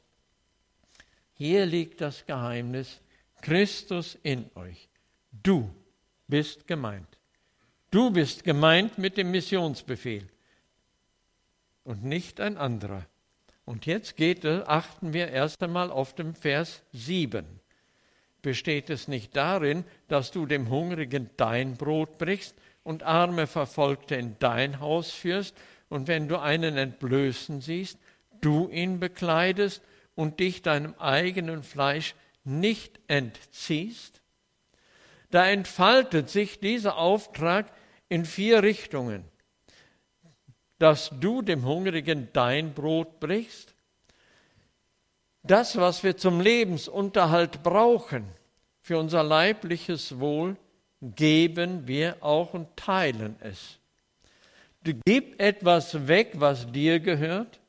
Hier 1.34 1.66
liegt 1.66 2.02
das 2.02 2.26
Geheimnis, 2.26 3.02
Christus 3.42 4.18
in 4.22 4.50
euch. 4.56 4.88
Du 5.32 5.74
bist 6.28 6.68
gemeint. 6.68 7.13
Du 7.94 8.10
bist 8.10 8.44
gemeint 8.44 8.98
mit 8.98 9.18
dem 9.18 9.30
Missionsbefehl 9.30 10.28
und 11.84 12.04
nicht 12.04 12.40
ein 12.40 12.58
anderer. 12.58 13.06
Und 13.66 13.86
jetzt 13.86 14.16
geht 14.16 14.48
achten 14.48 15.14
wir 15.14 15.28
erst 15.28 15.62
einmal 15.62 15.92
auf 15.92 16.16
den 16.16 16.34
Vers 16.34 16.82
7. 16.94 17.46
Besteht 18.42 18.90
es 18.90 19.08
nicht 19.08 19.36
darin, 19.36 19.84
dass 20.08 20.32
du 20.32 20.48
dem 20.48 20.72
Hungrigen 20.72 21.30
dein 21.38 21.76
Brot 21.76 22.18
brichst 22.18 22.56
und 22.82 23.04
arme 23.04 23.46
Verfolgte 23.46 24.16
in 24.16 24.38
dein 24.40 24.80
Haus 24.80 25.12
führst 25.12 25.56
und 25.88 26.08
wenn 26.08 26.28
du 26.28 26.40
einen 26.40 26.78
entblößen 26.78 27.62
siehst, 27.62 28.00
du 28.42 28.70
ihn 28.70 29.00
bekleidest 29.00 29.84
und 30.16 30.40
dich 30.40 30.64
deinem 30.64 30.96
eigenen 30.96 31.62
Fleisch 31.62 32.16
nicht 32.44 33.00
entziehst? 33.08 34.24
Da 35.30 35.48
entfaltet 35.48 36.32
sich 36.32 36.60
dieser 36.60 36.98
Auftrag 36.98 37.68
in 38.14 38.26
vier 38.26 38.62
Richtungen 38.64 39.24
dass 40.84 41.12
du 41.18 41.42
dem 41.42 41.64
Hungrigen 41.64 42.28
dein 42.34 42.74
Brot 42.74 43.22
brichst? 43.22 43.74
Das, 45.42 45.78
was 45.78 46.04
wir 46.04 46.18
zum 46.18 46.42
Lebensunterhalt 46.42 47.64
brauchen, 47.64 48.26
für 48.82 48.98
unser 48.98 49.24
leibliches 49.24 50.20
Wohl, 50.20 50.58
geben 51.02 51.88
wir 51.88 52.18
auch 52.20 52.54
und 52.54 52.76
teilen 52.76 53.38
es. 53.40 53.80
Du 54.84 54.94
gib 55.06 55.42
etwas 55.42 56.08
weg, 56.10 56.32
was 56.34 56.70
dir 56.70 57.00
gehört, 57.00 57.62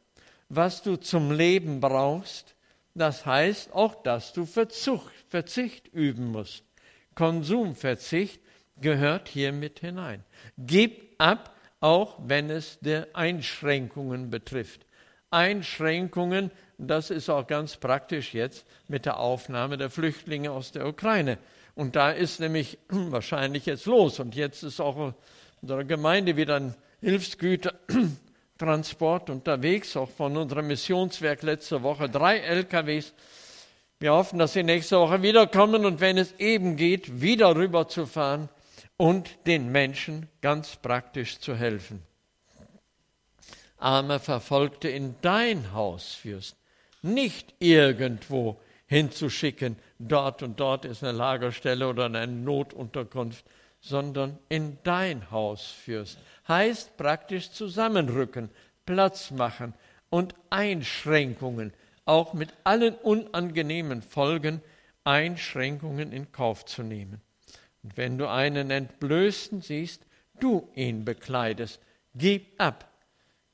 was 0.48 0.82
du 0.82 0.96
zum 0.96 1.30
Leben 1.30 1.78
brauchst. 1.78 2.56
Das 2.94 3.24
heißt 3.24 3.72
auch, 3.72 4.02
dass 4.02 4.32
du 4.32 4.44
Verzucht, 4.44 5.14
Verzicht 5.28 5.86
üben 5.92 6.32
musst. 6.32 6.64
Konsumverzicht 7.14 8.40
gehört 8.84 9.28
hier 9.28 9.52
mit 9.52 9.80
hinein. 9.80 10.22
Gib 10.58 11.14
ab, 11.18 11.56
auch 11.80 12.18
wenn 12.24 12.50
es 12.50 12.78
der 12.80 13.08
Einschränkungen 13.14 14.28
betrifft. 14.28 14.84
Einschränkungen, 15.30 16.50
das 16.76 17.08
ist 17.10 17.30
auch 17.30 17.46
ganz 17.46 17.78
praktisch 17.78 18.34
jetzt 18.34 18.66
mit 18.86 19.06
der 19.06 19.18
Aufnahme 19.18 19.78
der 19.78 19.88
Flüchtlinge 19.88 20.50
aus 20.50 20.70
der 20.70 20.86
Ukraine. 20.86 21.38
Und 21.74 21.96
da 21.96 22.10
ist 22.10 22.40
nämlich 22.40 22.76
wahrscheinlich 22.88 23.64
jetzt 23.64 23.86
los. 23.86 24.20
Und 24.20 24.34
jetzt 24.34 24.62
ist 24.62 24.80
auch 24.80 25.14
unsere 25.62 25.86
Gemeinde 25.86 26.36
wieder 26.36 26.56
ein 26.56 26.74
Hilfsgütertransport 27.00 29.30
unterwegs, 29.30 29.96
auch 29.96 30.10
von 30.10 30.36
unserem 30.36 30.66
Missionswerk 30.66 31.42
letzte 31.42 31.82
Woche 31.82 32.10
drei 32.10 32.36
LKWs. 32.36 33.14
Wir 33.98 34.12
hoffen, 34.12 34.38
dass 34.38 34.52
sie 34.52 34.62
nächste 34.62 34.98
Woche 34.98 35.22
wiederkommen 35.22 35.86
und 35.86 36.00
wenn 36.00 36.18
es 36.18 36.34
eben 36.38 36.76
geht, 36.76 37.22
wieder 37.22 37.56
rüber 37.56 37.88
zu 37.88 38.04
fahren 38.04 38.50
und 38.96 39.46
den 39.46 39.70
Menschen 39.72 40.28
ganz 40.40 40.76
praktisch 40.76 41.38
zu 41.38 41.54
helfen. 41.54 42.02
Arme 43.78 44.20
Verfolgte 44.20 44.88
in 44.88 45.16
dein 45.20 45.72
Haus 45.72 46.14
führst, 46.14 46.56
nicht 47.02 47.54
irgendwo 47.58 48.60
hinzuschicken, 48.86 49.76
dort 49.98 50.42
und 50.42 50.60
dort 50.60 50.84
ist 50.84 51.02
eine 51.02 51.12
Lagerstelle 51.12 51.88
oder 51.88 52.06
eine 52.06 52.26
Notunterkunft, 52.26 53.44
sondern 53.80 54.38
in 54.48 54.78
dein 54.84 55.30
Haus 55.30 55.66
führst. 55.66 56.18
Heißt 56.48 56.96
praktisch 56.96 57.50
zusammenrücken, 57.50 58.48
Platz 58.86 59.30
machen 59.30 59.74
und 60.08 60.34
Einschränkungen, 60.48 61.72
auch 62.06 62.32
mit 62.32 62.54
allen 62.64 62.94
unangenehmen 62.94 64.00
Folgen, 64.00 64.62
Einschränkungen 65.04 66.12
in 66.12 66.32
Kauf 66.32 66.64
zu 66.64 66.82
nehmen. 66.82 67.20
Und 67.84 67.98
wenn 67.98 68.16
du 68.16 68.28
einen 68.28 68.70
Entblößten 68.70 69.60
siehst, 69.60 70.06
du 70.40 70.68
ihn 70.74 71.04
bekleidest, 71.04 71.80
gib 72.14 72.60
ab. 72.60 72.90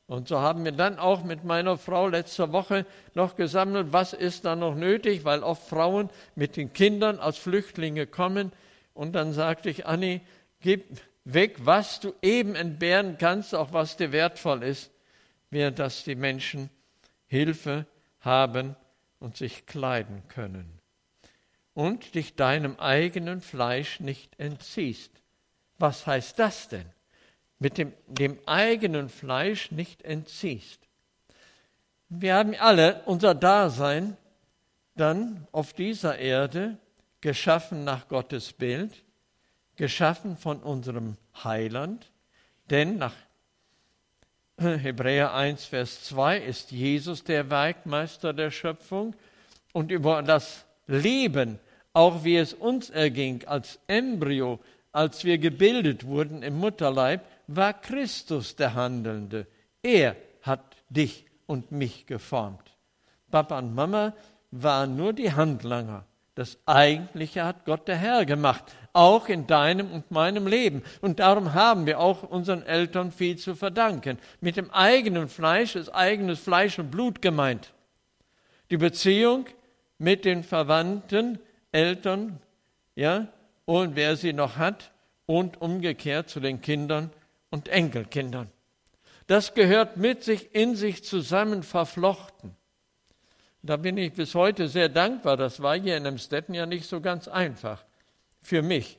Und 0.06 0.28
so 0.28 0.40
haben 0.40 0.64
wir 0.64 0.72
dann 0.72 0.98
auch 0.98 1.24
mit 1.24 1.44
meiner 1.44 1.76
Frau 1.76 2.08
letzte 2.08 2.52
Woche 2.52 2.86
noch 3.14 3.36
gesammelt, 3.36 3.92
was 3.92 4.12
ist 4.12 4.44
da 4.44 4.56
noch 4.56 4.76
nötig, 4.76 5.24
weil 5.24 5.42
oft 5.42 5.68
Frauen 5.68 6.10
mit 6.36 6.56
den 6.56 6.72
Kindern 6.72 7.18
als 7.18 7.38
Flüchtlinge 7.38 8.06
kommen. 8.06 8.52
Und 8.94 9.12
dann 9.12 9.32
sagte 9.32 9.68
ich, 9.68 9.86
Anni, 9.86 10.20
gib 10.60 11.00
weg, 11.24 11.56
was 11.58 12.00
du 12.00 12.14
eben 12.22 12.54
entbehren 12.54 13.18
kannst, 13.18 13.54
auch 13.54 13.72
was 13.72 13.96
dir 13.96 14.12
wertvoll 14.12 14.62
ist, 14.62 14.92
mehr, 15.50 15.72
dass 15.72 16.04
die 16.04 16.14
Menschen 16.16 16.70
Hilfe 17.26 17.84
haben 18.20 18.76
und 19.18 19.36
sich 19.36 19.66
kleiden 19.66 20.22
können 20.28 20.79
und 21.74 22.14
dich 22.14 22.34
deinem 22.34 22.78
eigenen 22.78 23.40
Fleisch 23.40 24.00
nicht 24.00 24.38
entziehst. 24.38 25.12
Was 25.78 26.06
heißt 26.06 26.38
das 26.38 26.68
denn? 26.68 26.86
Mit 27.58 27.78
dem, 27.78 27.92
dem 28.06 28.38
eigenen 28.46 29.08
Fleisch 29.08 29.70
nicht 29.70 30.02
entziehst. 30.02 30.80
Wir 32.08 32.34
haben 32.34 32.54
alle 32.56 33.02
unser 33.04 33.34
Dasein 33.34 34.16
dann 34.96 35.46
auf 35.52 35.72
dieser 35.72 36.18
Erde 36.18 36.76
geschaffen 37.20 37.84
nach 37.84 38.08
Gottes 38.08 38.52
Bild, 38.52 39.04
geschaffen 39.76 40.36
von 40.36 40.60
unserem 40.60 41.16
Heiland, 41.44 42.10
denn 42.68 42.98
nach 42.98 43.14
Hebräer 44.58 45.32
1, 45.32 45.64
Vers 45.66 46.04
2 46.04 46.38
ist 46.38 46.70
Jesus 46.70 47.24
der 47.24 47.48
Werkmeister 47.48 48.32
der 48.32 48.50
Schöpfung 48.50 49.14
und 49.72 49.90
über 49.90 50.22
das 50.22 50.66
Leben, 50.90 51.58
auch 51.92 52.24
wie 52.24 52.36
es 52.36 52.52
uns 52.52 52.90
erging 52.90 53.44
als 53.46 53.78
Embryo, 53.86 54.60
als 54.92 55.24
wir 55.24 55.38
gebildet 55.38 56.06
wurden 56.06 56.42
im 56.42 56.58
Mutterleib, 56.58 57.22
war 57.46 57.72
Christus 57.72 58.56
der 58.56 58.74
Handelnde. 58.74 59.46
Er 59.82 60.16
hat 60.42 60.76
dich 60.88 61.24
und 61.46 61.72
mich 61.72 62.06
geformt. 62.06 62.76
Papa 63.30 63.58
und 63.58 63.74
Mama 63.74 64.14
waren 64.50 64.96
nur 64.96 65.12
die 65.12 65.32
Handlanger. 65.32 66.04
Das 66.34 66.58
Eigentliche 66.64 67.44
hat 67.44 67.64
Gott 67.64 67.86
der 67.86 67.96
Herr 67.96 68.24
gemacht, 68.24 68.64
auch 68.92 69.28
in 69.28 69.46
deinem 69.46 69.92
und 69.92 70.10
meinem 70.10 70.46
Leben. 70.46 70.82
Und 71.00 71.20
darum 71.20 71.54
haben 71.54 71.86
wir 71.86 72.00
auch 72.00 72.22
unseren 72.22 72.62
Eltern 72.62 73.12
viel 73.12 73.36
zu 73.36 73.54
verdanken. 73.54 74.18
Mit 74.40 74.56
dem 74.56 74.70
eigenen 74.70 75.28
Fleisch 75.28 75.76
ist 75.76 75.90
eigenes 75.90 76.40
Fleisch 76.40 76.78
und 76.78 76.90
Blut 76.90 77.20
gemeint. 77.20 77.72
Die 78.70 78.76
Beziehung 78.76 79.46
mit 80.00 80.24
den 80.24 80.42
Verwandten, 80.42 81.38
Eltern, 81.72 82.40
ja, 82.96 83.28
und 83.66 83.94
wer 83.94 84.16
sie 84.16 84.32
noch 84.32 84.56
hat, 84.56 84.90
und 85.26 85.60
umgekehrt 85.60 86.28
zu 86.28 86.40
den 86.40 86.60
Kindern 86.60 87.10
und 87.50 87.68
Enkelkindern. 87.68 88.50
Das 89.28 89.54
gehört 89.54 89.96
mit 89.96 90.24
sich 90.24 90.54
in 90.54 90.74
sich 90.74 91.04
zusammen 91.04 91.62
verflochten. 91.62 92.56
Da 93.62 93.76
bin 93.76 93.96
ich 93.96 94.14
bis 94.14 94.34
heute 94.34 94.66
sehr 94.66 94.88
dankbar. 94.88 95.36
Das 95.36 95.62
war 95.62 95.78
hier 95.78 95.96
in 95.96 96.06
Emstetten 96.06 96.54
ja 96.54 96.66
nicht 96.66 96.88
so 96.88 97.00
ganz 97.00 97.28
einfach 97.28 97.84
für 98.40 98.62
mich. 98.62 98.98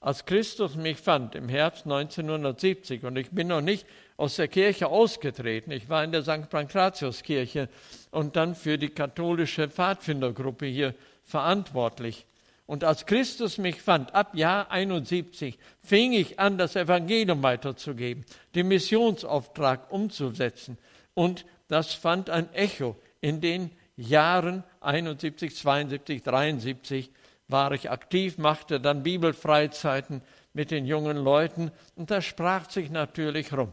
Als 0.00 0.24
Christus 0.24 0.74
mich 0.74 0.96
fand 0.96 1.34
im 1.34 1.50
Herbst 1.50 1.84
1970 1.84 3.04
und 3.04 3.16
ich 3.16 3.30
bin 3.30 3.48
noch 3.48 3.60
nicht 3.60 3.86
aus 4.20 4.36
der 4.36 4.48
Kirche 4.48 4.88
ausgetreten. 4.88 5.70
Ich 5.70 5.88
war 5.88 6.04
in 6.04 6.12
der 6.12 6.22
St. 6.22 6.50
Pankratiuskirche 6.50 7.70
und 8.10 8.36
dann 8.36 8.54
für 8.54 8.76
die 8.76 8.90
katholische 8.90 9.68
Pfadfindergruppe 9.68 10.66
hier 10.66 10.94
verantwortlich. 11.24 12.26
Und 12.66 12.84
als 12.84 13.06
Christus 13.06 13.56
mich 13.56 13.80
fand, 13.80 14.14
ab 14.14 14.36
Jahr 14.36 14.70
71, 14.70 15.58
fing 15.80 16.12
ich 16.12 16.38
an, 16.38 16.58
das 16.58 16.76
Evangelium 16.76 17.42
weiterzugeben, 17.42 18.26
den 18.54 18.68
Missionsauftrag 18.68 19.90
umzusetzen. 19.90 20.76
Und 21.14 21.46
das 21.68 21.94
fand 21.94 22.28
ein 22.28 22.52
Echo 22.52 22.96
in 23.22 23.40
den 23.40 23.70
Jahren 23.96 24.64
71, 24.82 25.56
72, 25.56 26.22
73 26.22 27.10
war 27.48 27.72
ich 27.72 27.90
aktiv, 27.90 28.36
machte 28.36 28.80
dann 28.80 29.02
Bibelfreizeiten 29.02 30.20
mit 30.52 30.70
den 30.70 30.84
jungen 30.84 31.16
Leuten 31.16 31.70
und 31.96 32.10
das 32.10 32.24
sprach 32.26 32.70
sich 32.70 32.90
natürlich 32.90 33.52
rum. 33.52 33.72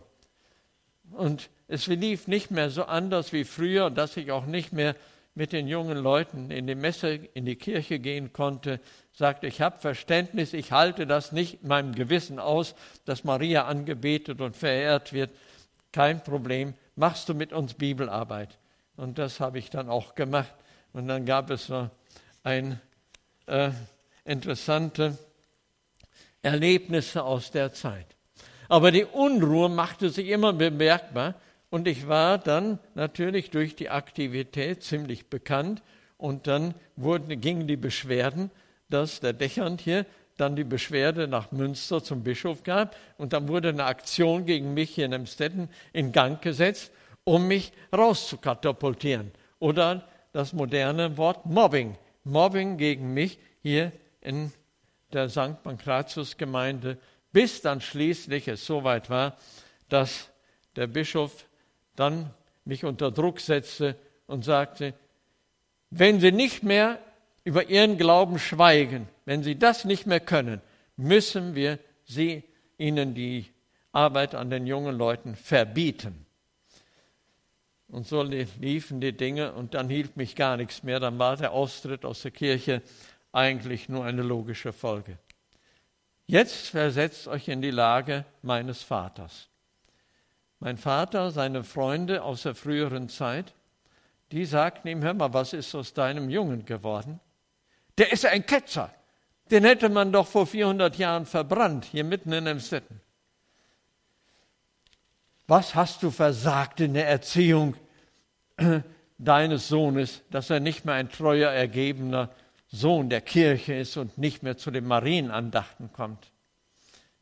Und 1.12 1.50
es 1.68 1.88
lief 1.88 2.28
nicht 2.28 2.52
mehr 2.52 2.70
so 2.70 2.84
anders 2.86 3.34
wie 3.34 3.44
früher, 3.44 3.90
dass 3.90 4.18
ich 4.18 4.32
auch 4.32 4.46
nicht 4.46 4.74
mehr 4.74 4.96
mit 5.38 5.54
den 5.54 5.68
jungen 5.68 5.98
Leuten 5.98 6.50
in 6.50 6.66
die 6.66 6.76
Messe, 6.76 7.14
in 7.34 7.46
die 7.46 7.56
Kirche 7.56 8.00
gehen 8.00 8.34
konnte, 8.34 8.80
sagte, 9.14 9.46
ich 9.46 9.62
habe 9.62 9.78
Verständnis, 9.78 10.54
ich 10.54 10.72
halte 10.72 11.06
das 11.06 11.32
nicht 11.32 11.62
in 11.62 11.68
meinem 11.68 11.94
Gewissen 11.94 12.40
aus, 12.40 12.74
dass 13.06 13.24
Maria 13.24 13.66
angebetet 13.66 14.42
und 14.42 14.56
verehrt 14.56 15.14
wird. 15.14 15.30
Kein 15.92 16.24
Problem, 16.24 16.74
machst 16.96 17.30
du 17.30 17.36
mit 17.36 17.54
uns 17.54 17.76
Bibelarbeit. 17.76 18.58
Und 18.96 19.20
das 19.20 19.40
habe 19.40 19.60
ich 19.60 19.70
dann 19.70 19.90
auch 19.90 20.16
gemacht. 20.16 20.54
Und 20.92 21.08
dann 21.08 21.26
gab 21.26 21.52
es 21.52 21.70
noch 21.70 21.92
ein 22.44 22.82
äh, 23.46 23.70
interessante 24.26 25.18
Erlebnisse 26.42 27.24
aus 27.24 27.52
der 27.52 27.74
Zeit. 27.74 28.17
Aber 28.70 28.92
die 28.92 29.06
Unruhe 29.06 29.70
machte 29.70 30.10
sich 30.10 30.28
immer 30.28 30.54
bemerkbar 30.54 31.36
und 31.70 31.88
ich 31.88 32.08
war 32.08 32.38
dann 32.38 32.80
natürlich 32.96 33.50
durch 33.52 33.76
die 33.76 33.90
Aktivität 33.90 34.84
ziemlich 34.84 35.28
bekannt 35.28 35.82
und 36.18 36.48
dann 36.48 36.74
wurden, 36.96 37.40
gingen 37.40 37.68
die 37.68 37.78
Beschwerden, 37.78 38.52
dass 38.90 39.20
der 39.20 39.34
Dächernd 39.34 39.82
hier 39.82 40.06
dann 40.38 40.56
die 40.56 40.64
Beschwerde 40.64 41.28
nach 41.28 41.52
Münster 41.52 42.04
zum 42.04 42.24
Bischof 42.24 42.64
gab 42.64 42.96
und 43.18 43.34
dann 43.34 43.48
wurde 43.48 43.70
eine 43.70 43.86
Aktion 43.86 44.46
gegen 44.46 44.74
mich 44.74 44.92
hier 44.92 45.06
in 45.06 45.14
Emstetten 45.14 45.70
in 45.94 46.12
Gang 46.12 46.42
gesetzt 46.42 46.92
um 47.28 47.46
mich 47.46 47.74
rauszukatapultieren. 47.94 49.32
Oder 49.60 50.08
das 50.32 50.54
moderne 50.54 51.18
Wort 51.18 51.46
Mobbing. 51.46 51.98
Mobbing 52.24 52.78
gegen 52.78 53.14
mich 53.14 53.38
hier 53.62 53.92
in 54.22 54.54
der 55.12 55.28
St. 55.28 55.62
Pankratius-Gemeinde, 55.62 56.98
bis 57.32 57.62
dann 57.62 57.82
schließlich 57.82 58.48
es 58.48 58.66
so 58.66 58.84
weit 58.84 59.10
war, 59.10 59.38
dass 59.90 60.30
der 60.76 60.88
Bischof 60.88 61.46
dann 61.96 62.32
mich 62.66 62.86
unter 62.86 63.12
Druck 63.12 63.40
setzte 63.40 63.96
und 64.28 64.44
sagte, 64.44 64.94
wenn 65.90 66.20
Sie 66.20 66.32
nicht 66.32 66.64
mehr 66.64 67.00
über 67.44 67.70
Ihren 67.70 67.98
Glauben 67.98 68.40
schweigen, 68.40 69.08
wenn 69.26 69.44
Sie 69.44 69.58
das 69.58 69.86
nicht 69.86 70.06
mehr 70.06 70.20
können, 70.20 70.62
müssen 70.98 71.56
wir 71.56 71.80
Sie, 72.06 72.44
Ihnen 72.78 73.16
die 73.16 73.46
Arbeit 73.92 74.36
an 74.36 74.50
den 74.50 74.68
jungen 74.68 74.96
Leuten 74.96 75.36
verbieten. 75.36 76.26
Und 77.90 78.06
so 78.06 78.22
liefen 78.22 79.00
die 79.00 79.14
Dinge 79.14 79.54
und 79.54 79.74
dann 79.74 79.90
hielt 79.90 80.18
mich 80.18 80.36
gar 80.36 80.58
nichts 80.58 80.84
mehr. 80.84 81.00
Dann 81.00 81.18
war 81.20 81.38
der 81.38 81.54
Austritt 81.54 82.04
aus 82.04 82.22
der 82.22 82.32
Kirche 82.32 82.82
eigentlich 83.32 83.88
nur 83.88 84.04
eine 84.04 84.24
logische 84.24 84.74
Folge. 84.74 85.18
Jetzt 86.28 86.68
versetzt 86.68 87.30
euch 87.30 87.48
in 87.48 87.62
die 87.62 87.72
Lage 87.72 88.26
meines 88.42 88.84
Vaters. 88.84 89.48
Mein 90.60 90.78
Vater, 90.78 91.32
seine 91.32 91.64
Freunde 91.64 92.22
aus 92.22 92.44
der 92.44 92.54
früheren 92.54 93.08
Zeit, 93.08 93.54
die 94.34 94.44
sagten 94.44 94.90
ihm, 94.90 95.02
hör 95.04 95.14
mal, 95.14 95.34
was 95.34 95.54
ist 95.54 95.74
aus 95.74 95.94
deinem 95.94 96.30
Jungen 96.30 96.66
geworden? 96.66 97.22
Der 97.98 98.12
ist 98.12 98.26
ein 98.26 98.46
Ketzer. 98.46 98.94
Den 99.50 99.64
hätte 99.64 99.88
man 99.88 100.12
doch 100.12 100.28
vor 100.28 100.46
400 100.46 100.98
Jahren 100.98 101.26
verbrannt, 101.26 101.86
hier 101.86 102.04
mitten 102.04 102.34
in 102.34 102.46
Emstetten. 102.46 103.00
Was 105.48 105.76
hast 105.76 106.04
du 106.04 106.12
versagt 106.12 106.82
in 106.82 106.94
der 106.94 107.08
Erziehung 107.08 107.76
deines 109.18 109.70
Sohnes, 109.70 110.22
dass 110.30 110.50
er 110.50 110.60
nicht 110.60 110.84
mehr 110.84 110.96
ein 110.96 111.10
treuer, 111.10 111.50
ergebener 111.52 112.30
Sohn 112.70 113.10
der 113.10 113.22
Kirche 113.22 113.74
ist 113.74 113.98
und 113.98 114.18
nicht 114.18 114.44
mehr 114.44 114.58
zu 114.58 114.72
den 114.72 114.86
Marienandachten 114.86 115.92
kommt? 115.92 116.32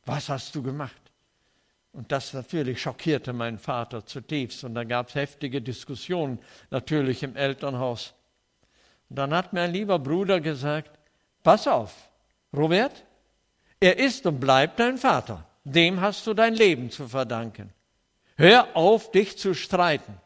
Was 0.05 0.29
hast 0.29 0.55
du 0.55 0.63
gemacht? 0.63 1.01
Und 1.91 2.11
das 2.11 2.33
natürlich 2.33 2.81
schockierte 2.81 3.31
meinen 3.31 3.57
Vater 3.57 4.05
zutiefst. 4.05 4.63
Und 4.63 4.75
dann 4.75 4.87
gab 4.87 5.09
es 5.09 5.15
heftige 5.15 5.61
Diskussionen 5.61 6.39
natürlich 6.69 7.23
im 7.23 7.35
Elternhaus. 7.35 8.13
Und 9.09 9.17
dann 9.17 9.33
hat 9.33 9.53
mir 9.53 9.61
ein 9.61 9.71
lieber 9.71 9.97
Bruder 9.97 10.41
gesagt, 10.41 10.99
pass 11.41 11.67
auf, 11.67 12.09
Robert, 12.55 13.05
er 13.79 13.97
ist 13.97 14.25
und 14.25 14.39
bleibt 14.39 14.79
dein 14.79 14.97
Vater. 14.97 15.45
Dem 15.63 16.01
hast 16.01 16.27
du 16.27 16.33
dein 16.33 16.53
Leben 16.53 16.91
zu 16.91 17.07
verdanken. 17.07 17.71
Hör 18.35 18.75
auf, 18.75 19.11
dich 19.11 19.37
zu 19.37 19.53
streiten. 19.53 20.17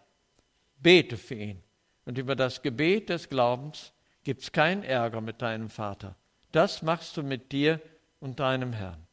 Bete 0.79 1.17
für 1.17 1.35
ihn. 1.35 1.63
Und 2.05 2.17
über 2.17 2.35
das 2.35 2.61
Gebet 2.61 3.09
des 3.09 3.29
Glaubens 3.29 3.91
gibt 4.29 4.43
es 4.43 4.51
keinen 4.51 4.83
Ärger 4.83 5.21
mit 5.21 5.41
deinem 5.41 5.71
Vater. 5.71 6.13
Das 6.51 6.83
machst 6.83 7.17
du 7.17 7.23
mit 7.23 7.51
dir 7.51 7.81
und 8.19 8.39
deinem 8.39 8.73
Herrn. 8.73 9.07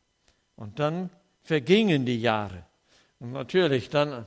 Und 0.57 0.79
dann 0.79 1.09
vergingen 1.43 2.05
die 2.05 2.21
Jahre. 2.21 2.67
Und 3.19 3.33
natürlich 3.33 3.89
dann, 3.89 4.27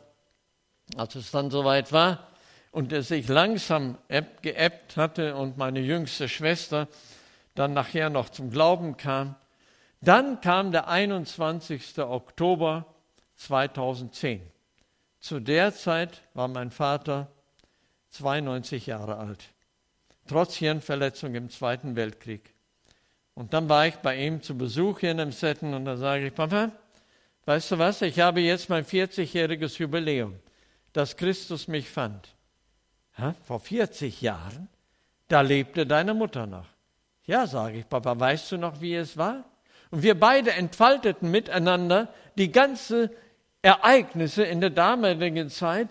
als 0.98 1.14
es 1.14 1.30
dann 1.30 1.52
soweit 1.52 1.92
war 1.92 2.28
und 2.72 2.92
es 2.92 3.10
sich 3.10 3.28
langsam 3.28 4.00
geebbt 4.42 4.98
hatte 4.98 5.36
und 5.36 5.60
meine 5.60 5.80
jüngste 5.80 6.28
Schwester 6.28 6.88
dann 7.54 7.74
nachher 7.74 8.10
noch 8.10 8.30
zum 8.30 8.50
Glauben 8.50 8.98
kam, 8.98 9.36
dann 10.02 10.42
kam 10.42 10.72
der 10.72 10.88
21. 10.88 12.00
Oktober 12.00 12.88
2010. 13.36 14.42
Zu 15.20 15.40
der 15.40 15.72
Zeit 15.72 16.24
war 16.34 16.48
mein 16.48 16.72
Vater 16.72 17.28
92 18.10 18.88
Jahre 18.88 19.18
alt, 19.18 19.54
trotz 20.30 20.56
Hirnverletzung 20.56 21.36
im 21.36 21.50
Zweiten 21.50 21.96
Weltkrieg. 21.96 22.54
Und 23.34 23.54
dann 23.54 23.68
war 23.68 23.88
ich 23.88 23.96
bei 23.96 24.18
ihm 24.18 24.42
zu 24.42 24.58
Besuch 24.58 25.00
hier 25.00 25.12
in 25.12 25.18
dem 25.18 25.32
Setten 25.32 25.74
und 25.74 25.86
da 25.86 25.98
sage 25.98 26.28
ich, 26.28 26.34
Papa, 26.34 26.72
weißt 27.46 27.72
du 27.72 27.80
was, 27.80 28.02
ich 28.02 28.20
habe 28.20 28.42
jetzt 28.42 28.70
mein 28.70 28.86
40-jähriges 28.86 29.80
Jubiläum, 29.80 30.36
dass 30.94 31.18
Christus 31.18 31.68
mich 31.68 31.90
fand. 31.90 32.30
Ha, 33.18 33.34
vor 33.46 33.60
40 33.60 34.22
Jahren, 34.22 34.70
da 35.28 35.42
lebte 35.42 35.86
deine 35.86 36.14
Mutter 36.14 36.48
noch. 36.48 36.68
Ja, 37.26 37.48
sage 37.48 37.80
ich, 37.80 37.90
Papa, 37.90 38.20
weißt 38.20 38.52
du 38.52 38.58
noch, 38.58 38.82
wie 38.82 38.96
es 38.96 39.18
war? 39.18 39.46
Und 39.92 40.04
wir 40.04 40.20
beide 40.20 40.52
entfalteten 40.52 41.32
miteinander 41.32 42.14
die 42.38 42.52
ganze 42.52 43.10
Ereignisse 43.62 44.44
in 44.44 44.62
der 44.62 44.70
damaligen 44.70 45.50
Zeit 45.50 45.90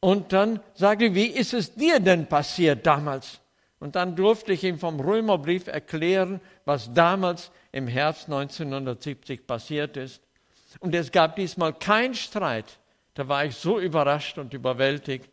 und 0.00 0.32
dann 0.32 0.60
sagte, 0.74 1.14
wie 1.14 1.26
ist 1.26 1.54
es 1.54 1.74
dir 1.74 2.00
denn 2.00 2.26
passiert 2.26 2.86
damals? 2.86 3.40
Und 3.86 3.94
dann 3.94 4.16
durfte 4.16 4.52
ich 4.52 4.64
ihm 4.64 4.80
vom 4.80 4.98
Römerbrief 4.98 5.68
erklären, 5.68 6.40
was 6.64 6.92
damals 6.92 7.52
im 7.70 7.86
Herbst 7.86 8.24
1970 8.24 9.46
passiert 9.46 9.96
ist. 9.96 10.20
Und 10.80 10.92
es 10.92 11.12
gab 11.12 11.36
diesmal 11.36 11.72
keinen 11.72 12.16
Streit. 12.16 12.80
Da 13.14 13.28
war 13.28 13.44
ich 13.44 13.54
so 13.54 13.78
überrascht 13.78 14.38
und 14.38 14.52
überwältigt. 14.52 15.30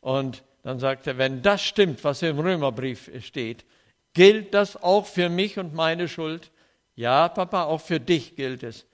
Und 0.00 0.42
dann 0.64 0.80
sagte 0.80 1.10
er, 1.10 1.18
wenn 1.18 1.42
das 1.42 1.62
stimmt, 1.62 2.02
was 2.02 2.22
im 2.22 2.40
Römerbrief 2.40 3.08
steht, 3.24 3.64
gilt 4.14 4.52
das 4.52 4.82
auch 4.82 5.06
für 5.06 5.28
mich 5.28 5.60
und 5.60 5.72
meine 5.72 6.08
Schuld? 6.08 6.50
Ja, 6.96 7.28
Papa, 7.28 7.66
auch 7.66 7.82
für 7.82 8.00
dich 8.00 8.34
gilt 8.34 8.64
es. 8.64 8.84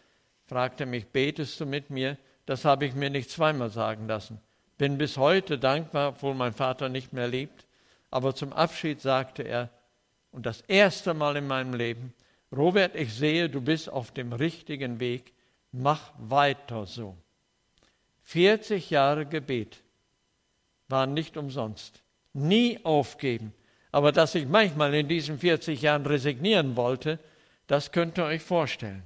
fragte 0.44 0.85
mich, 0.85 1.07
betest 1.07 1.59
du 1.61 1.64
mit 1.64 1.88
mir? 1.88 2.18
Das 2.44 2.66
habe 2.66 2.85
ich 2.85 2.94
mir 2.94 3.09
nicht 3.09 3.31
zweimal 3.31 3.71
sagen 3.71 4.07
lassen. 4.07 4.38
Bin 4.77 4.99
bis 4.99 5.16
heute 5.16 5.59
dankbar, 5.59 6.11
obwohl 6.11 6.35
mein 6.35 6.53
Vater 6.53 6.90
nicht 6.90 7.14
mehr 7.14 7.27
lebt. 7.27 7.64
Aber 8.11 8.35
zum 8.35 8.53
Abschied 8.53 9.01
sagte 9.01 9.42
er, 9.42 9.71
und 10.31 10.47
das 10.47 10.61
erste 10.62 11.14
Mal 11.14 11.37
in 11.37 11.47
meinem 11.47 11.75
Leben, 11.75 12.12
Robert, 12.55 12.94
ich 12.94 13.12
sehe, 13.14 13.49
du 13.49 13.61
bist 13.61 13.90
auf 13.90 14.11
dem 14.11 14.33
richtigen 14.33 15.01
Weg, 15.01 15.33
mach 15.73 16.12
weiter 16.18 16.87
so. 16.87 17.16
40 18.23 18.90
Jahre 18.90 19.27
Gebet 19.27 19.83
waren 20.88 21.14
nicht 21.14 21.37
umsonst. 21.37 22.03
Nie 22.33 22.81
aufgeben. 22.85 23.53
Aber 23.90 24.12
dass 24.12 24.35
ich 24.35 24.47
manchmal 24.47 24.94
in 24.94 25.09
diesen 25.09 25.38
40 25.38 25.81
Jahren 25.81 26.07
resignieren 26.07 26.77
wollte, 26.77 27.18
das 27.66 27.92
könnt 27.92 28.18
ihr 28.18 28.25
euch 28.25 28.42
vorstellen. 28.42 29.03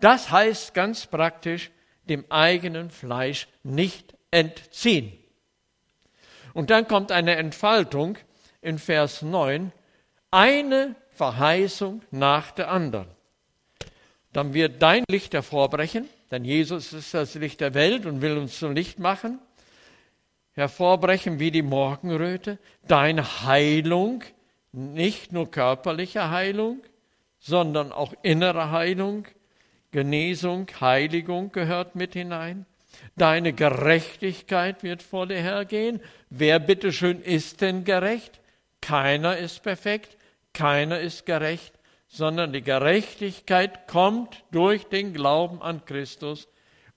Das 0.00 0.30
heißt 0.30 0.74
ganz 0.74 1.06
praktisch, 1.06 1.70
dem 2.08 2.24
eigenen 2.28 2.90
Fleisch 2.90 3.48
nicht 3.62 4.14
entziehen. 4.30 5.12
Und 6.54 6.70
dann 6.70 6.86
kommt 6.88 7.12
eine 7.12 7.36
Entfaltung 7.36 8.18
in 8.60 8.78
Vers 8.78 9.22
9, 9.22 9.72
eine 10.30 10.94
Verheißung 11.10 12.02
nach 12.10 12.50
der 12.50 12.70
anderen. 12.70 13.06
Dann 14.32 14.52
wird 14.52 14.82
dein 14.82 15.04
Licht 15.08 15.34
hervorbrechen, 15.34 16.08
denn 16.30 16.44
Jesus 16.44 16.92
ist 16.92 17.14
das 17.14 17.34
Licht 17.34 17.60
der 17.60 17.74
Welt 17.74 18.04
und 18.04 18.20
will 18.20 18.36
uns 18.36 18.58
zum 18.58 18.72
Licht 18.72 18.98
machen, 18.98 19.38
hervorbrechen 20.52 21.38
wie 21.38 21.50
die 21.50 21.62
Morgenröte, 21.62 22.58
deine 22.86 23.44
Heilung, 23.44 24.24
nicht 24.72 25.32
nur 25.32 25.50
körperliche 25.50 26.30
Heilung, 26.30 26.82
sondern 27.38 27.92
auch 27.92 28.12
innere 28.22 28.70
Heilung, 28.70 29.26
Genesung, 29.90 30.66
Heiligung 30.80 31.52
gehört 31.52 31.94
mit 31.94 32.12
hinein. 32.12 32.66
Deine 33.16 33.52
Gerechtigkeit 33.52 34.82
wird 34.82 35.02
vor 35.02 35.26
dir 35.26 35.40
hergehen. 35.40 36.00
Wer 36.28 36.58
bitteschön 36.58 37.22
ist 37.22 37.60
denn 37.60 37.84
gerecht? 37.84 38.40
Keiner 38.86 39.36
ist 39.36 39.64
perfekt, 39.64 40.16
keiner 40.52 41.00
ist 41.00 41.26
gerecht, 41.26 41.74
sondern 42.06 42.52
die 42.52 42.62
Gerechtigkeit 42.62 43.88
kommt 43.88 44.44
durch 44.52 44.84
den 44.84 45.12
Glauben 45.12 45.60
an 45.60 45.84
Christus 45.84 46.46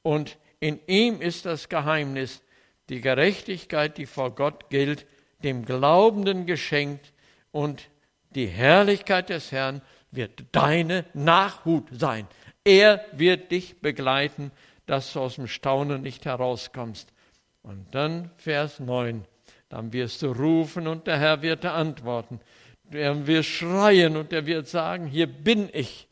und 0.03 0.37
in 0.59 0.79
ihm 0.85 1.19
ist 1.19 1.47
das 1.47 1.67
Geheimnis, 1.67 2.43
die 2.89 3.01
Gerechtigkeit, 3.01 3.97
die 3.97 4.05
vor 4.05 4.35
Gott 4.35 4.69
gilt, 4.69 5.07
dem 5.43 5.65
Glaubenden 5.65 6.45
geschenkt 6.45 7.11
und 7.51 7.89
die 8.35 8.45
Herrlichkeit 8.45 9.29
des 9.29 9.51
Herrn 9.51 9.81
wird 10.11 10.43
deine 10.51 11.05
Nachhut 11.15 11.87
sein. 11.91 12.27
Er 12.63 13.03
wird 13.13 13.49
dich 13.49 13.81
begleiten, 13.81 14.51
dass 14.85 15.13
du 15.13 15.21
aus 15.21 15.37
dem 15.37 15.47
Staunen 15.47 16.03
nicht 16.03 16.25
herauskommst. 16.25 17.11
Und 17.63 17.95
dann 17.95 18.29
Vers 18.37 18.79
9. 18.79 19.25
Dann 19.69 19.93
wirst 19.93 20.23
du 20.23 20.31
rufen 20.31 20.87
und 20.87 21.07
der 21.07 21.19
Herr 21.19 21.41
wird 21.41 21.63
dir 21.63 21.73
antworten. 21.73 22.39
Er 22.91 23.27
wird 23.27 23.45
schreien 23.45 24.17
und 24.17 24.33
er 24.33 24.45
wird 24.45 24.67
sagen, 24.67 25.05
hier 25.05 25.27
bin 25.27 25.69
ich. 25.71 26.07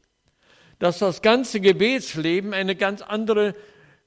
Dass 0.80 1.00
das 1.00 1.24
ganze 1.24 1.60
Gebetsleben 1.60 2.54
eine 2.54 2.76
ganz 2.76 3.02
andere 3.02 3.56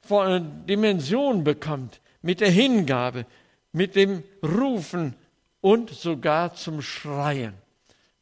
Dimension 0.09 1.45
bekommt, 1.45 2.01
mit 2.23 2.41
der 2.41 2.51
Hingabe, 2.51 3.27
mit 3.73 3.97
dem 3.97 4.23
Rufen 4.43 5.15
und 5.61 5.91
sogar 5.91 6.55
zum 6.55 6.81
Schreien. 6.81 7.55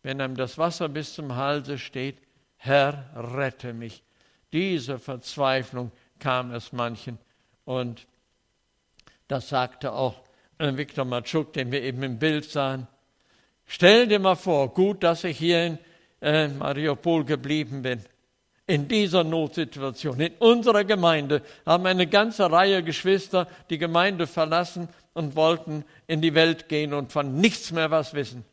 Wenn 0.02 0.20
einem 0.20 0.36
das 0.36 0.56
Wasser 0.56 0.88
bis 0.88 1.14
zum 1.14 1.36
Halse 1.36 1.78
steht, 1.78 2.16
Herr, 2.56 3.10
rette 3.14 3.74
mich. 3.74 4.02
Diese 4.52 4.98
Verzweiflung 4.98 5.92
kam 6.18 6.52
es 6.52 6.72
manchen. 6.72 7.18
Und 7.64 8.06
das 9.28 9.50
sagte 9.50 9.92
auch 9.92 10.14
äh, 10.14 10.27
Viktor 10.58 11.04
Matschuk, 11.04 11.52
den 11.52 11.70
wir 11.70 11.82
eben 11.82 12.02
im 12.02 12.18
Bild 12.18 12.44
sahen. 12.44 12.86
Stell 13.66 14.06
dir 14.08 14.18
mal 14.18 14.34
vor, 14.34 14.72
gut, 14.72 15.02
dass 15.02 15.24
ich 15.24 15.38
hier 15.38 15.66
in 15.66 15.78
äh, 16.20 16.48
Mariupol 16.48 17.24
geblieben 17.24 17.82
bin. 17.82 18.00
In 18.66 18.88
dieser 18.88 19.24
Notsituation, 19.24 20.20
in 20.20 20.32
unserer 20.38 20.84
Gemeinde, 20.84 21.42
haben 21.64 21.86
eine 21.86 22.06
ganze 22.06 22.50
Reihe 22.50 22.82
Geschwister 22.82 23.46
die 23.70 23.78
Gemeinde 23.78 24.26
verlassen 24.26 24.88
und 25.14 25.36
wollten 25.36 25.84
in 26.06 26.20
die 26.20 26.34
Welt 26.34 26.68
gehen 26.68 26.92
und 26.92 27.12
von 27.12 27.36
nichts 27.36 27.72
mehr 27.72 27.90
was 27.90 28.14
wissen. 28.14 28.44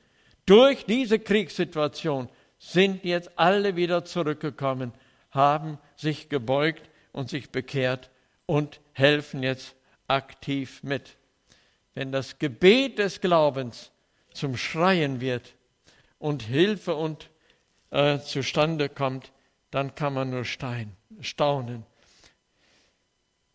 Durch 0.46 0.86
diese 0.86 1.20
Kriegssituation 1.20 2.30
sind 2.60 3.04
jetzt 3.04 3.32
alle 3.36 3.76
wieder 3.76 4.06
zurückgekommen, 4.06 4.94
haben 5.32 5.80
sich 5.96 6.30
gebeugt 6.30 6.90
und 7.12 7.30
sich 7.30 7.52
bekehrt 7.52 8.10
und 8.46 8.80
helfen 8.94 9.44
jetzt 9.44 9.76
aktiv 10.08 10.82
mit. 10.84 11.18
Wenn 11.96 12.12
das 12.12 12.38
Gebet 12.38 13.00
des 13.00 13.22
Glaubens 13.22 13.92
zum 14.34 14.58
Schreien 14.58 15.22
wird 15.22 15.56
und 16.20 16.44
Hilfe 16.44 16.96
und 16.96 17.30
äh, 17.90 18.20
zustande 18.20 18.90
kommt, 18.90 19.32
dann 19.72 19.96
kann 19.96 20.14
man 20.14 20.30
nur 20.30 20.46
stein, 20.46 20.96
staunen. 21.22 21.86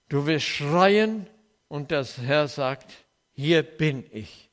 Du 0.09 0.27
wirst 0.27 0.47
schreien 0.47 1.27
und 1.69 1.93
das 1.93 2.19
Herr 2.19 2.49
sagt, 2.49 2.91
hier 3.33 3.63
bin 3.63 4.05
ich. 4.11 4.51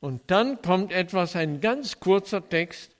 Und 0.00 0.30
dann 0.30 0.62
kommt 0.62 0.92
etwas, 0.92 1.36
ein 1.36 1.60
ganz 1.60 2.00
kurzer 2.00 2.48
Text, 2.48 2.96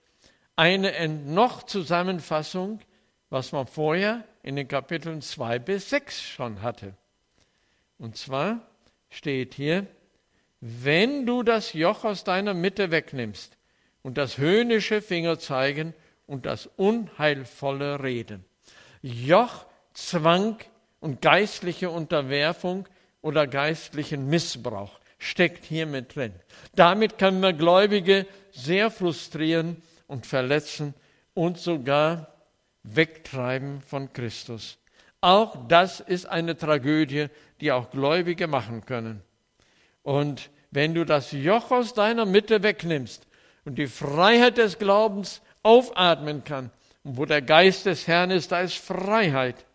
eine 0.55 1.07
noch 1.07 1.63
Zusammenfassung, 1.63 2.81
was 3.29 3.51
man 3.51 3.65
vorher 3.65 4.23
in 4.43 4.55
den 4.55 4.67
Kapiteln 4.67 5.21
2 5.21 5.59
bis 5.59 5.89
6 5.89 6.21
schon 6.21 6.61
hatte. 6.61 6.95
Und 7.97 8.17
zwar 8.17 8.61
steht 9.09 9.53
hier, 9.53 9.87
wenn 10.59 11.25
du 11.25 11.43
das 11.43 11.73
Joch 11.73 12.03
aus 12.03 12.23
deiner 12.23 12.53
Mitte 12.53 12.91
wegnimmst 12.91 13.57
und 14.01 14.17
das 14.17 14.37
höhnische 14.37 15.01
Fingerzeigen 15.01 15.93
und 16.25 16.45
das 16.45 16.67
unheilvolle 16.77 18.03
Reden. 18.03 18.45
Joch, 19.01 19.65
Zwang 19.93 20.57
und 20.99 21.21
geistliche 21.21 21.89
Unterwerfung 21.89 22.87
oder 23.21 23.47
geistlichen 23.47 24.27
Missbrauch 24.27 24.99
steckt 25.17 25.65
hier 25.65 25.85
mit 25.85 26.15
drin. 26.15 26.33
Damit 26.75 27.17
können 27.17 27.41
wir 27.41 27.53
Gläubige 27.53 28.27
sehr 28.51 28.91
frustrieren 28.91 29.81
und 30.07 30.25
verletzen 30.25 30.93
und 31.33 31.57
sogar 31.57 32.33
wegtreiben 32.83 33.81
von 33.81 34.13
Christus. 34.13 34.77
Auch 35.21 35.67
das 35.67 35.99
ist 35.99 36.27
eine 36.27 36.57
Tragödie, 36.57 37.27
die 37.59 37.71
auch 37.71 37.89
Gläubige 37.89 38.47
machen 38.47 38.85
können. 38.85 39.23
Und 40.07 40.51
wenn 40.71 40.93
du 40.93 41.03
das 41.03 41.33
Joch 41.33 41.69
aus 41.69 41.93
deiner 41.93 42.25
Mitte 42.25 42.63
wegnimmst 42.63 43.27
und 43.65 43.77
die 43.77 43.87
Freiheit 43.87 44.57
des 44.57 44.79
Glaubens 44.79 45.41
aufatmen 45.63 46.45
kann, 46.45 46.71
und 47.03 47.17
wo 47.17 47.25
der 47.25 47.41
Geist 47.41 47.87
des 47.87 48.07
Herrn 48.07 48.31
ist, 48.31 48.53
da 48.53 48.61
ist 48.61 48.77
Freiheit. 48.77 49.65